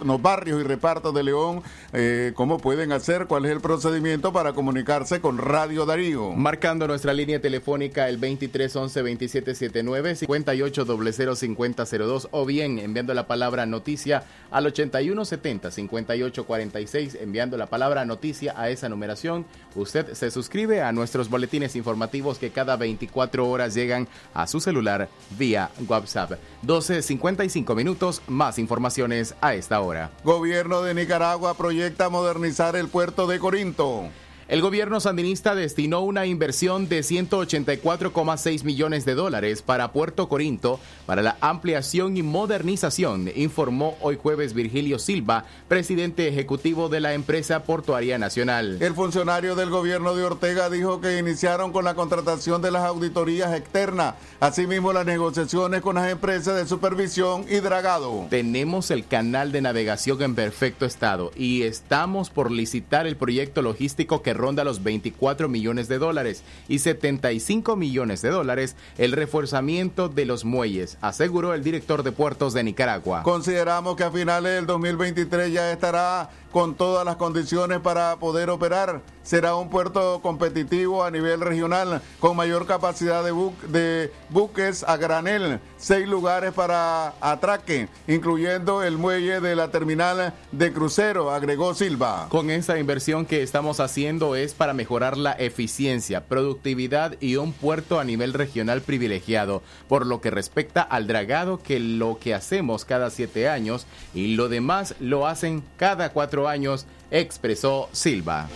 los 0.00 0.22
barrios 0.22 0.60
y 0.60 0.64
repartos 0.64 1.14
de 1.14 1.22
León, 1.22 1.62
eh, 1.92 2.32
¿cómo 2.34 2.58
pueden 2.58 2.92
hacer? 2.92 3.26
¿Cuál 3.26 3.46
es 3.46 3.52
el 3.52 3.60
procedimiento 3.60 4.32
para 4.32 4.52
comunicarse 4.52 5.20
con 5.20 5.38
Radio 5.38 5.86
Darío? 5.86 6.32
Marcando 6.32 6.86
nuestra 6.86 7.14
línea 7.14 7.40
telefónica 7.40 8.08
el 8.08 8.20
2311 8.20 8.55
2779 8.58 10.16
5800 10.16 11.38
5002 11.38 12.28
o 12.30 12.46
bien 12.46 12.78
enviando 12.78 13.14
la 13.14 13.26
palabra 13.26 13.66
noticia 13.66 14.24
al 14.50 14.66
8170 14.66 15.70
5846 15.70 17.18
enviando 17.20 17.56
la 17.56 17.66
palabra 17.66 18.04
noticia 18.04 18.54
a 18.56 18.70
esa 18.70 18.88
numeración. 18.88 19.46
Usted 19.74 20.14
se 20.14 20.30
suscribe 20.30 20.82
a 20.82 20.92
nuestros 20.92 21.28
boletines 21.28 21.76
informativos 21.76 22.38
que 22.38 22.50
cada 22.50 22.76
24 22.76 23.48
horas 23.48 23.74
llegan 23.74 24.08
a 24.34 24.46
su 24.46 24.60
celular 24.60 25.08
vía 25.38 25.70
WhatsApp. 25.88 26.32
12.55 26.64 27.74
minutos, 27.74 28.22
más 28.26 28.58
informaciones 28.58 29.34
a 29.40 29.54
esta 29.54 29.80
hora. 29.80 30.10
Gobierno 30.24 30.82
de 30.82 30.94
Nicaragua 30.94 31.54
proyecta 31.54 32.08
modernizar 32.08 32.76
el 32.76 32.88
puerto 32.88 33.26
de 33.26 33.38
Corinto. 33.38 34.10
El 34.48 34.62
gobierno 34.62 35.00
sandinista 35.00 35.56
destinó 35.56 36.02
una 36.02 36.24
inversión 36.24 36.88
de 36.88 37.00
184,6 37.00 38.62
millones 38.62 39.04
de 39.04 39.16
dólares 39.16 39.60
para 39.60 39.90
Puerto 39.90 40.28
Corinto 40.28 40.78
para 41.04 41.20
la 41.20 41.36
ampliación 41.40 42.16
y 42.16 42.22
modernización, 42.22 43.28
informó 43.34 43.96
hoy 44.00 44.16
jueves 44.16 44.54
Virgilio 44.54 45.00
Silva, 45.00 45.46
presidente 45.66 46.28
ejecutivo 46.28 46.88
de 46.88 47.00
la 47.00 47.14
empresa 47.14 47.64
portuaria 47.64 48.18
nacional. 48.18 48.78
El 48.80 48.94
funcionario 48.94 49.56
del 49.56 49.70
gobierno 49.70 50.14
de 50.14 50.22
Ortega 50.22 50.70
dijo 50.70 51.00
que 51.00 51.18
iniciaron 51.18 51.72
con 51.72 51.84
la 51.84 51.94
contratación 51.94 52.62
de 52.62 52.70
las 52.70 52.84
auditorías 52.84 53.52
externas, 53.52 54.14
asimismo 54.38 54.92
las 54.92 55.06
negociaciones 55.06 55.80
con 55.80 55.96
las 55.96 56.08
empresas 56.08 56.54
de 56.54 56.68
supervisión 56.68 57.46
y 57.50 57.56
dragado. 57.56 58.28
Tenemos 58.30 58.92
el 58.92 59.08
canal 59.08 59.50
de 59.50 59.60
navegación 59.60 60.22
en 60.22 60.36
perfecto 60.36 60.86
estado 60.86 61.32
y 61.34 61.62
estamos 61.62 62.30
por 62.30 62.52
licitar 62.52 63.08
el 63.08 63.16
proyecto 63.16 63.60
logístico 63.60 64.22
que 64.22 64.35
ronda 64.36 64.64
los 64.64 64.82
24 64.82 65.48
millones 65.48 65.88
de 65.88 65.98
dólares 65.98 66.42
y 66.68 66.78
75 66.78 67.76
millones 67.76 68.22
de 68.22 68.30
dólares 68.30 68.76
el 68.98 69.12
reforzamiento 69.12 70.08
de 70.08 70.24
los 70.24 70.44
muelles, 70.44 70.98
aseguró 71.00 71.54
el 71.54 71.64
director 71.64 72.02
de 72.02 72.12
puertos 72.12 72.54
de 72.54 72.64
Nicaragua. 72.64 73.22
Consideramos 73.22 73.96
que 73.96 74.04
a 74.04 74.10
finales 74.10 74.52
del 74.52 74.66
2023 74.66 75.52
ya 75.52 75.72
estará 75.72 76.30
con 76.56 76.74
todas 76.74 77.04
las 77.04 77.16
condiciones 77.16 77.80
para 77.80 78.16
poder 78.16 78.48
operar. 78.48 79.02
Será 79.22 79.56
un 79.56 79.68
puerto 79.68 80.20
competitivo 80.22 81.04
a 81.04 81.10
nivel 81.10 81.40
regional 81.40 82.00
con 82.18 82.34
mayor 82.34 82.64
capacidad 82.66 83.22
de, 83.22 83.32
bu- 83.34 83.52
de 83.68 84.10
buques 84.30 84.82
a 84.84 84.96
granel, 84.96 85.60
seis 85.76 86.08
lugares 86.08 86.54
para 86.54 87.08
atraque, 87.20 87.88
incluyendo 88.08 88.82
el 88.82 88.96
muelle 88.96 89.40
de 89.40 89.54
la 89.54 89.70
terminal 89.70 90.32
de 90.50 90.72
crucero, 90.72 91.30
agregó 91.30 91.74
Silva. 91.74 92.28
Con 92.30 92.48
esta 92.50 92.78
inversión 92.78 93.26
que 93.26 93.42
estamos 93.42 93.78
haciendo 93.80 94.34
es 94.34 94.54
para 94.54 94.72
mejorar 94.72 95.18
la 95.18 95.32
eficiencia, 95.32 96.24
productividad 96.24 97.16
y 97.20 97.36
un 97.36 97.52
puerto 97.52 98.00
a 98.00 98.04
nivel 98.04 98.32
regional 98.32 98.80
privilegiado, 98.80 99.62
por 99.88 100.06
lo 100.06 100.22
que 100.22 100.30
respecta 100.30 100.80
al 100.80 101.06
dragado 101.06 101.60
que 101.62 101.80
lo 101.80 102.18
que 102.18 102.32
hacemos 102.32 102.86
cada 102.86 103.10
siete 103.10 103.46
años 103.50 103.86
y 104.14 104.36
lo 104.36 104.48
demás 104.48 104.94
lo 105.00 105.26
hacen 105.26 105.62
cada 105.76 106.12
cuatro 106.12 106.45
años, 106.48 106.86
expresó 107.10 107.88
Silva. 107.92 108.48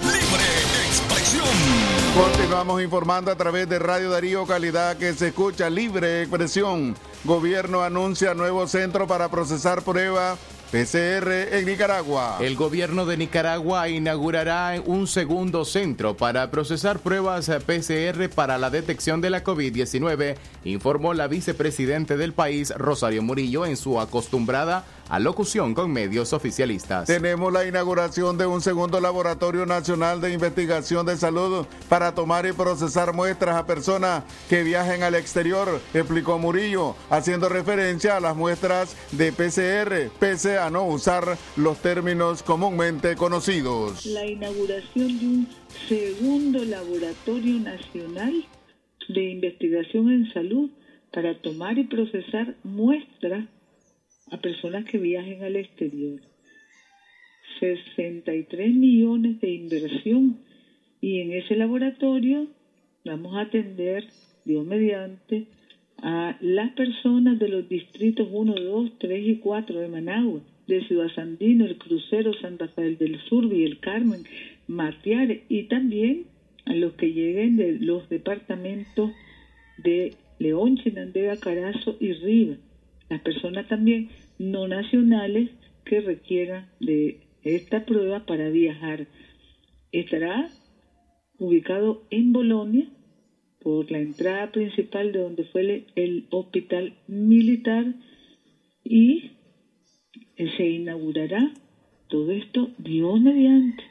Continuamos 2.14 2.82
informando 2.82 3.30
a 3.30 3.36
través 3.36 3.68
de 3.68 3.78
Radio 3.78 4.10
Darío 4.10 4.44
Calidad 4.44 4.96
que 4.96 5.12
se 5.12 5.28
escucha 5.28 5.70
libre 5.70 6.22
expresión. 6.22 6.96
Gobierno 7.24 7.82
anuncia 7.82 8.34
nuevo 8.34 8.66
centro 8.66 9.06
para 9.06 9.30
procesar 9.30 9.82
pruebas 9.82 10.38
PCR 10.70 11.30
en 11.52 11.66
Nicaragua. 11.66 12.38
El 12.40 12.54
gobierno 12.54 13.04
de 13.04 13.16
Nicaragua 13.16 13.88
inaugurará 13.88 14.80
un 14.86 15.08
segundo 15.08 15.64
centro 15.64 16.16
para 16.16 16.50
procesar 16.52 17.00
pruebas 17.00 17.50
PCR 17.66 18.28
para 18.28 18.56
la 18.56 18.70
detección 18.70 19.20
de 19.20 19.30
la 19.30 19.42
COVID-19, 19.42 20.36
informó 20.64 21.12
la 21.12 21.26
vicepresidente 21.26 22.16
del 22.16 22.32
país, 22.32 22.72
Rosario 22.76 23.22
Murillo, 23.22 23.66
en 23.66 23.76
su 23.76 24.00
acostumbrada 24.00 24.84
alocución 25.10 25.74
con 25.74 25.92
medios 25.92 26.32
oficialistas. 26.32 27.06
Tenemos 27.06 27.52
la 27.52 27.66
inauguración 27.66 28.38
de 28.38 28.46
un 28.46 28.60
segundo 28.60 29.00
laboratorio 29.00 29.66
nacional 29.66 30.20
de 30.20 30.32
investigación 30.32 31.04
de 31.04 31.16
salud 31.16 31.66
para 31.88 32.14
tomar 32.14 32.46
y 32.46 32.52
procesar 32.52 33.12
muestras 33.12 33.56
a 33.56 33.66
personas 33.66 34.24
que 34.48 34.62
viajen 34.62 35.02
al 35.02 35.16
exterior, 35.16 35.80
explicó 35.92 36.38
Murillo, 36.38 36.94
haciendo 37.10 37.48
referencia 37.48 38.16
a 38.16 38.20
las 38.20 38.36
muestras 38.36 38.96
de 39.12 39.32
PCR, 39.32 40.10
pese 40.18 40.58
a 40.58 40.70
no 40.70 40.86
usar 40.86 41.36
los 41.56 41.78
términos 41.78 42.42
comúnmente 42.42 43.16
conocidos. 43.16 44.06
La 44.06 44.24
inauguración 44.24 45.18
de 45.18 45.26
un 45.26 45.48
segundo 45.88 46.64
laboratorio 46.64 47.58
nacional 47.58 48.44
de 49.08 49.30
investigación 49.32 50.10
en 50.10 50.32
salud 50.32 50.70
para 51.12 51.40
tomar 51.40 51.78
y 51.78 51.84
procesar 51.84 52.54
muestras 52.62 53.44
a 54.30 54.38
personas 54.38 54.84
que 54.84 54.98
viajen 54.98 55.42
al 55.42 55.56
exterior. 55.56 56.20
63 57.58 58.74
millones 58.74 59.40
de 59.40 59.50
inversión 59.50 60.38
y 61.00 61.20
en 61.20 61.32
ese 61.32 61.56
laboratorio 61.56 62.46
vamos 63.04 63.36
a 63.36 63.42
atender, 63.42 64.04
Dios 64.44 64.64
mediante, 64.64 65.46
a 66.02 66.36
las 66.40 66.72
personas 66.72 67.38
de 67.38 67.48
los 67.48 67.68
distritos 67.68 68.28
1, 68.30 68.54
2, 68.54 68.98
3 68.98 69.28
y 69.28 69.36
4 69.36 69.80
de 69.80 69.88
Managua, 69.88 70.40
de 70.66 70.84
Ciudad 70.86 71.08
Sandino, 71.14 71.66
el 71.66 71.76
Crucero, 71.76 72.32
San 72.34 72.58
Rafael 72.58 72.96
del 72.96 73.18
Sur, 73.28 73.52
y 73.52 73.64
el 73.64 73.80
Carmen, 73.80 74.24
Matiare 74.66 75.44
y 75.48 75.64
también 75.64 76.24
a 76.64 76.74
los 76.74 76.92
que 76.94 77.12
lleguen 77.12 77.56
de 77.56 77.78
los 77.80 78.08
departamentos 78.08 79.10
de 79.78 80.14
León, 80.38 80.76
Chinandega, 80.76 81.36
Carazo 81.36 81.96
y 82.00 82.12
Riva. 82.12 82.56
Las 83.10 83.22
personas 83.22 83.66
también 83.66 84.08
no 84.38 84.68
nacionales 84.68 85.50
que 85.84 86.00
requieran 86.00 86.70
de 86.78 87.18
esta 87.42 87.84
prueba 87.84 88.24
para 88.24 88.50
viajar. 88.50 89.08
Estará 89.90 90.48
ubicado 91.36 92.04
en 92.10 92.32
Bolonia 92.32 92.86
por 93.60 93.90
la 93.90 93.98
entrada 93.98 94.52
principal 94.52 95.10
de 95.10 95.18
donde 95.18 95.44
fue 95.44 95.86
el, 95.96 96.26
hospital 96.30 96.94
militar 97.08 97.94
y 98.84 99.32
se 100.56 100.68
inaugurará 100.68 101.52
todo 102.08 102.30
esto 102.30 102.70
Dios 102.78 103.20
mediante. 103.20 103.89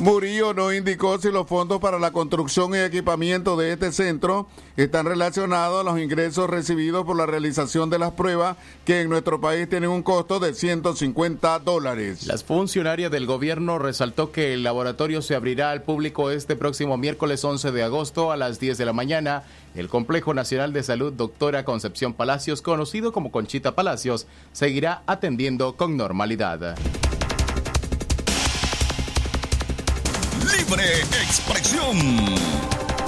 Murillo 0.00 0.54
no 0.54 0.72
indicó 0.72 1.18
si 1.18 1.30
los 1.30 1.46
fondos 1.46 1.78
para 1.78 1.98
la 1.98 2.10
construcción 2.10 2.74
y 2.74 2.78
equipamiento 2.78 3.58
de 3.58 3.72
este 3.72 3.92
centro 3.92 4.48
están 4.78 5.04
relacionados 5.04 5.82
a 5.82 5.90
los 5.90 6.00
ingresos 6.00 6.48
recibidos 6.48 7.04
por 7.04 7.18
la 7.18 7.26
realización 7.26 7.90
de 7.90 7.98
las 7.98 8.12
pruebas 8.12 8.56
que 8.86 9.02
en 9.02 9.10
nuestro 9.10 9.42
país 9.42 9.68
tienen 9.68 9.90
un 9.90 10.02
costo 10.02 10.40
de 10.40 10.54
150 10.54 11.58
dólares. 11.58 12.26
Las 12.26 12.44
funcionarias 12.44 13.10
del 13.10 13.26
gobierno 13.26 13.78
resaltó 13.78 14.32
que 14.32 14.54
el 14.54 14.62
laboratorio 14.62 15.20
se 15.20 15.34
abrirá 15.34 15.70
al 15.70 15.82
público 15.82 16.30
este 16.30 16.56
próximo 16.56 16.96
miércoles 16.96 17.44
11 17.44 17.70
de 17.70 17.82
agosto 17.82 18.32
a 18.32 18.38
las 18.38 18.58
10 18.58 18.78
de 18.78 18.86
la 18.86 18.94
mañana. 18.94 19.42
El 19.74 19.90
Complejo 19.90 20.32
Nacional 20.32 20.72
de 20.72 20.82
Salud 20.82 21.12
Doctora 21.12 21.66
Concepción 21.66 22.14
Palacios, 22.14 22.62
conocido 22.62 23.12
como 23.12 23.30
Conchita 23.30 23.74
Palacios, 23.74 24.26
seguirá 24.52 25.02
atendiendo 25.06 25.76
con 25.76 25.98
normalidad. 25.98 26.74
Libre 30.80 31.22
expresión. 31.22 31.98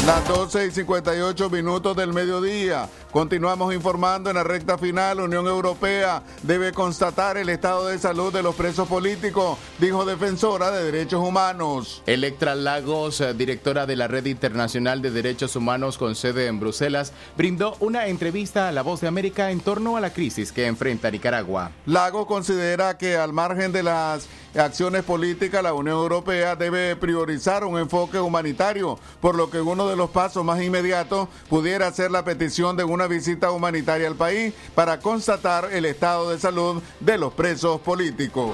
Las 0.07 0.27
12 0.29 0.67
y 0.67 0.71
58 0.73 1.49
minutos 1.49 1.97
del 1.97 2.13
mediodía. 2.13 2.89
Continuamos 3.13 3.73
informando 3.73 4.31
en 4.31 4.37
la 4.37 4.43
recta 4.43 4.77
final. 4.77 5.21
Unión 5.21 5.47
Europea 5.47 6.23
debe 6.43 6.73
constatar 6.73 7.37
el 7.37 7.49
estado 7.49 7.87
de 7.87 7.99
salud 7.99 8.33
de 8.33 8.43
los 8.43 8.55
presos 8.57 8.89
políticos, 8.89 9.59
dijo 9.79 10.05
defensora 10.05 10.71
de 10.71 10.91
derechos 10.91 11.27
humanos. 11.27 12.03
Electra 12.07 12.55
Lagos, 12.55 13.21
eh, 13.21 13.33
directora 13.33 13.87
de 13.87 13.97
la 13.97 14.09
Red 14.09 14.27
Internacional 14.27 15.01
de 15.03 15.11
Derechos 15.11 15.57
Humanos 15.57 15.99
con 15.99 16.15
sede 16.15 16.49
en 16.49 16.59
Bruselas, 16.59 17.13
brindó 17.37 17.77
una 17.81 18.07
entrevista 18.09 18.69
a 18.69 18.73
La 18.73 18.83
Voz 18.83 19.03
de 19.03 19.09
América 19.09 19.51
en 19.51 19.61
torno 19.61 19.97
a 19.97 20.01
la 20.01 20.13
crisis 20.13 20.53
que 20.53 20.67
enfrenta 20.67 21.11
Nicaragua. 21.11 21.71
Lagos 21.87 22.27
considera 22.27 22.99
que 22.99 23.17
al 23.17 23.33
margen 23.33 23.73
de 23.73 23.85
las 23.85 24.27
acciones 24.55 25.03
políticas, 25.03 25.63
la 25.63 25.75
Unión 25.75 25.97
Europea 25.97 26.57
debe 26.57 26.95
priorizar 26.97 27.65
un 27.65 27.79
enfoque 27.79 28.19
humanitario, 28.19 28.99
por 29.21 29.35
lo 29.35 29.51
que 29.51 29.61
uno 29.61 29.89
de 29.89 29.97
los 29.97 30.11
pasos 30.11 30.45
más 30.45 30.63
inmediatos 30.63 31.29
pudiera 31.49 31.91
ser 31.93 32.11
la 32.11 32.25
petición 32.25 32.77
de 32.77 32.85
una 32.85 33.07
visita 33.07 33.51
humanitaria 33.51 34.09
al 34.09 34.17
país 34.17 34.53
para 34.75 35.01
constatar 35.01 35.71
el 35.73 35.85
estado 35.85 36.31
de 36.31 36.39
salud 36.39 36.83
de 37.01 37.19
los 37.19 37.33
presos 37.33 37.81
políticos. 37.81 38.51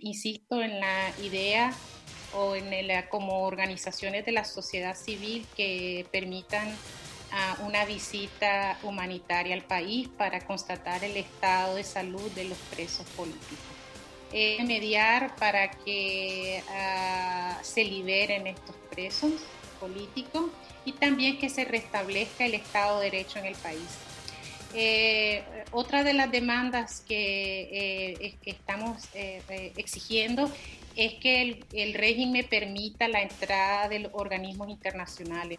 Insisto 0.00 0.62
en 0.62 0.80
la 0.80 1.10
idea 1.22 1.72
o 2.34 2.54
en 2.54 2.72
el, 2.72 2.90
como 3.08 3.44
organizaciones 3.44 4.24
de 4.24 4.32
la 4.32 4.44
sociedad 4.44 4.96
civil 4.96 5.46
que 5.56 6.06
permitan 6.10 6.68
una 7.60 7.84
visita 7.84 8.78
humanitaria 8.82 9.54
al 9.54 9.62
país 9.62 10.08
para 10.08 10.40
constatar 10.40 11.04
el 11.04 11.16
estado 11.16 11.74
de 11.74 11.84
salud 11.84 12.30
de 12.32 12.44
los 12.44 12.58
presos 12.70 13.06
políticos. 13.16 13.58
Mediar 14.32 15.34
para 15.36 15.70
que 15.70 16.62
uh, 16.68 17.64
se 17.64 17.84
liberen 17.84 18.46
estos 18.46 18.76
presos 18.90 19.32
políticos 19.78 20.50
y 20.84 20.92
también 20.92 21.38
que 21.38 21.48
se 21.48 21.64
restablezca 21.64 22.44
el 22.44 22.54
Estado 22.54 23.00
de 23.00 23.10
Derecho 23.10 23.38
en 23.38 23.46
el 23.46 23.54
país. 23.56 23.98
Eh, 24.74 25.42
otra 25.70 26.04
de 26.04 26.12
las 26.12 26.30
demandas 26.30 27.00
que, 27.00 28.14
eh, 28.20 28.34
estamos 28.44 29.02
eh, 29.14 29.72
exigiendo 29.76 30.50
es 30.94 31.14
que 31.14 31.42
el, 31.42 31.64
el 31.72 31.94
régimen 31.94 32.46
permita 32.48 33.08
la 33.08 33.22
entrada 33.22 33.88
de 33.88 34.00
los 34.00 34.12
organismos 34.14 34.68
internacionales. 34.68 35.58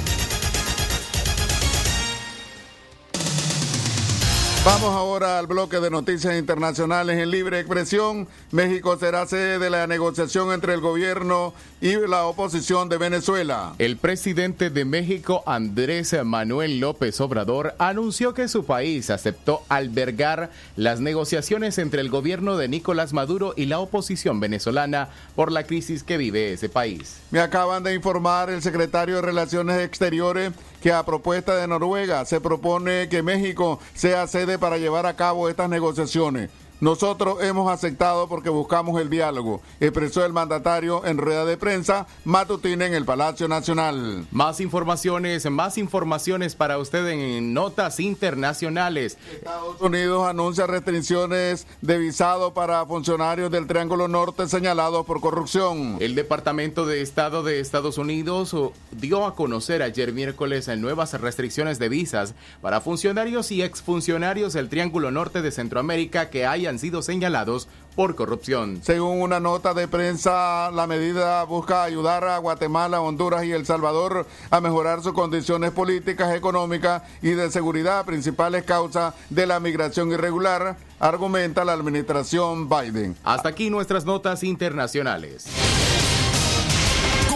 Vamos 4.63 4.91
ahora 4.91 5.39
al 5.39 5.47
bloque 5.47 5.79
de 5.79 5.89
noticias 5.89 6.37
internacionales 6.37 7.17
en 7.17 7.31
libre 7.31 7.59
expresión. 7.59 8.27
México 8.51 8.95
será 8.95 9.25
sede 9.25 9.57
de 9.57 9.71
la 9.71 9.87
negociación 9.87 10.53
entre 10.53 10.75
el 10.75 10.81
gobierno 10.81 11.55
y 11.81 11.95
la 11.95 12.25
oposición 12.25 12.87
de 12.87 12.99
Venezuela. 12.99 13.73
El 13.79 13.97
presidente 13.97 14.69
de 14.69 14.85
México, 14.85 15.41
Andrés 15.47 16.15
Manuel 16.23 16.79
López 16.79 17.19
Obrador, 17.21 17.73
anunció 17.79 18.35
que 18.35 18.47
su 18.47 18.63
país 18.63 19.09
aceptó 19.09 19.63
albergar 19.67 20.51
las 20.75 20.99
negociaciones 20.99 21.79
entre 21.79 22.01
el 22.01 22.11
gobierno 22.11 22.55
de 22.55 22.67
Nicolás 22.67 23.13
Maduro 23.13 23.55
y 23.57 23.65
la 23.65 23.79
oposición 23.79 24.39
venezolana 24.39 25.09
por 25.35 25.51
la 25.51 25.63
crisis 25.63 26.03
que 26.03 26.17
vive 26.17 26.53
ese 26.53 26.69
país. 26.69 27.17
Me 27.31 27.39
acaban 27.39 27.81
de 27.81 27.95
informar 27.95 28.51
el 28.51 28.61
secretario 28.61 29.15
de 29.15 29.21
Relaciones 29.23 29.79
Exteriores 29.79 30.51
que 30.81 30.91
a 30.91 31.03
propuesta 31.03 31.55
de 31.55 31.67
Noruega 31.67 32.25
se 32.25 32.41
propone 32.41 33.07
que 33.07 33.21
México 33.21 33.79
sea 33.93 34.27
sede 34.27 34.57
para 34.57 34.77
llevar 34.77 35.05
a 35.05 35.15
cabo 35.15 35.47
estas 35.47 35.69
negociaciones. 35.69 36.49
Nosotros 36.81 37.43
hemos 37.43 37.71
aceptado 37.71 38.27
porque 38.27 38.49
buscamos 38.49 38.99
el 38.99 39.11
diálogo, 39.11 39.61
expresó 39.79 40.25
el 40.25 40.33
mandatario 40.33 41.05
en 41.05 41.19
rueda 41.19 41.45
de 41.45 41.55
prensa 41.55 42.07
matutina 42.25 42.87
en 42.87 42.95
el 42.95 43.05
Palacio 43.05 43.47
Nacional. 43.47 44.25
Más 44.31 44.59
informaciones, 44.59 45.47
más 45.51 45.77
informaciones 45.77 46.55
para 46.55 46.79
usted 46.79 47.07
en 47.07 47.53
notas 47.53 47.99
internacionales. 47.99 49.19
Estados 49.31 49.79
Unidos 49.79 50.27
anuncia 50.27 50.65
restricciones 50.65 51.67
de 51.81 51.99
visado 51.99 52.55
para 52.55 52.83
funcionarios 52.87 53.51
del 53.51 53.67
Triángulo 53.67 54.07
Norte 54.07 54.47
señalados 54.47 55.05
por 55.05 55.21
corrupción. 55.21 55.97
El 55.99 56.15
Departamento 56.15 56.87
de 56.87 57.03
Estado 57.03 57.43
de 57.43 57.59
Estados 57.59 57.99
Unidos 57.99 58.55
dio 58.89 59.27
a 59.27 59.35
conocer 59.35 59.83
ayer 59.83 60.13
miércoles 60.13 60.67
nuevas 60.79 61.13
restricciones 61.13 61.77
de 61.77 61.89
visas 61.89 62.33
para 62.59 62.81
funcionarios 62.81 63.51
y 63.51 63.61
exfuncionarios 63.61 64.53
del 64.53 64.67
Triángulo 64.67 65.11
Norte 65.11 65.43
de 65.43 65.51
Centroamérica 65.51 66.31
que 66.31 66.47
haya 66.47 66.70
habían 66.71 66.79
sido 66.79 67.01
señalados 67.01 67.67
por 67.97 68.15
corrupción. 68.15 68.79
Según 68.81 69.21
una 69.21 69.41
nota 69.41 69.73
de 69.73 69.89
prensa, 69.89 70.71
la 70.71 70.87
medida 70.87 71.43
busca 71.43 71.83
ayudar 71.83 72.23
a 72.23 72.37
Guatemala, 72.37 73.01
Honduras 73.01 73.43
y 73.43 73.51
El 73.51 73.65
Salvador 73.65 74.25
a 74.49 74.61
mejorar 74.61 75.03
sus 75.03 75.11
condiciones 75.11 75.71
políticas, 75.71 76.33
económicas 76.33 77.03
y 77.21 77.31
de 77.31 77.51
seguridad, 77.51 78.05
principales 78.05 78.63
causas 78.63 79.13
de 79.29 79.45
la 79.45 79.59
migración 79.59 80.13
irregular, 80.13 80.77
argumenta 80.99 81.65
la 81.65 81.73
administración 81.73 82.69
Biden. 82.69 83.17
Hasta 83.25 83.49
aquí 83.49 83.69
nuestras 83.69 84.05
notas 84.05 84.43
internacionales 84.43 85.80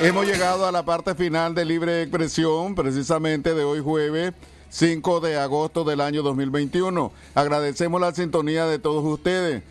Hemos 0.00 0.26
llegado 0.26 0.64
a 0.64 0.70
la 0.70 0.84
parte 0.84 1.16
final 1.16 1.56
de 1.56 1.64
Libre 1.64 2.02
Expresión, 2.02 2.76
precisamente 2.76 3.52
de 3.52 3.64
hoy 3.64 3.80
jueves 3.80 4.32
5 4.68 5.18
de 5.18 5.36
agosto 5.36 5.82
del 5.82 6.00
año 6.00 6.22
2021. 6.22 7.10
Agradecemos 7.34 8.00
la 8.00 8.14
sintonía 8.14 8.66
de 8.66 8.78
todos 8.78 9.04
ustedes. 9.04 9.64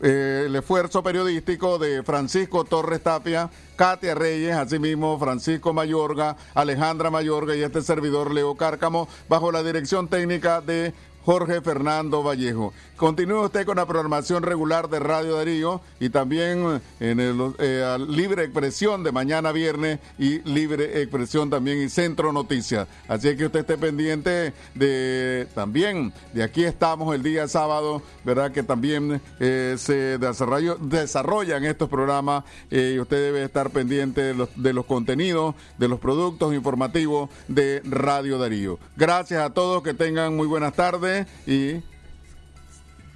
Eh, 0.00 0.44
el 0.46 0.54
esfuerzo 0.54 1.02
periodístico 1.02 1.78
de 1.78 2.04
Francisco 2.04 2.64
Torres 2.64 3.02
Tapia, 3.02 3.50
Katia 3.74 4.14
Reyes, 4.14 4.54
asimismo 4.54 5.18
Francisco 5.18 5.72
Mayorga, 5.72 6.36
Alejandra 6.54 7.10
Mayorga 7.10 7.56
y 7.56 7.62
este 7.62 7.82
servidor 7.82 8.32
Leo 8.32 8.54
Cárcamo, 8.54 9.08
bajo 9.28 9.50
la 9.50 9.64
dirección 9.64 10.06
técnica 10.06 10.60
de 10.60 10.94
Jorge 11.24 11.60
Fernando 11.60 12.22
Vallejo. 12.22 12.72
Continúe 12.96 13.46
usted 13.46 13.66
con 13.66 13.76
la 13.76 13.86
programación 13.86 14.42
regular 14.42 14.88
de 14.88 15.00
Radio 15.00 15.36
Darío 15.36 15.80
y 15.98 16.10
también 16.10 16.80
en 17.00 17.20
el 17.20 17.54
eh, 17.58 17.96
Libre 18.08 18.44
Expresión 18.44 19.02
de 19.02 19.12
mañana 19.12 19.52
viernes 19.52 19.98
y 20.18 20.38
Libre 20.48 21.02
Expresión 21.02 21.50
también 21.50 21.82
y 21.82 21.88
Centro 21.88 22.32
Noticias. 22.32 22.86
Así 23.08 23.36
que 23.36 23.46
usted 23.46 23.60
esté 23.60 23.76
pendiente 23.76 24.52
de 24.74 25.48
también, 25.54 26.12
de 26.32 26.42
aquí 26.42 26.64
estamos 26.64 27.14
el 27.14 27.22
día 27.22 27.48
sábado, 27.48 28.02
¿verdad? 28.24 28.52
Que 28.52 28.62
también 28.62 29.20
eh, 29.40 29.74
se 29.78 30.18
desarrollan 30.18 31.64
estos 31.64 31.88
programas 31.88 32.44
eh, 32.70 32.94
y 32.96 33.00
usted 33.00 33.16
debe 33.16 33.42
estar 33.42 33.70
pendiente 33.70 34.22
de 34.22 34.34
los, 34.34 34.48
de 34.54 34.72
los 34.72 34.86
contenidos, 34.86 35.54
de 35.78 35.88
los 35.88 35.98
productos 35.98 36.54
informativos 36.54 37.30
de 37.48 37.80
Radio 37.84 38.38
Darío. 38.38 38.78
Gracias 38.96 39.42
a 39.42 39.50
todos, 39.50 39.82
que 39.82 39.94
tengan 39.94 40.36
muy 40.36 40.46
buenas 40.46 40.74
tardes 40.74 41.11
y 41.46 41.82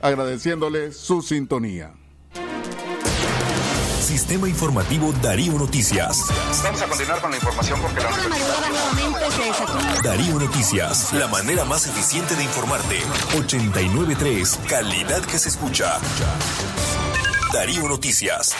agradeciéndole 0.00 0.92
su 0.92 1.22
sintonía. 1.22 1.92
Sistema 4.00 4.48
Informativo 4.48 5.12
Darío 5.20 5.54
Noticias. 5.54 6.26
Vamos 6.62 6.80
a 6.80 6.86
continuar 6.86 7.20
con 7.20 7.30
la 7.30 7.36
información 7.36 7.80
porque 7.82 8.00
la 8.00 8.10
Darío 10.02 10.38
Noticias, 10.38 11.12
la 11.12 11.26
manera 11.26 11.64
más 11.64 11.86
eficiente 11.86 12.34
de 12.36 12.44
informarte. 12.44 12.98
893, 13.36 14.60
calidad 14.68 15.22
que 15.22 15.38
se 15.38 15.48
escucha. 15.48 15.98
Darío 17.52 17.88
Noticias. 17.88 18.54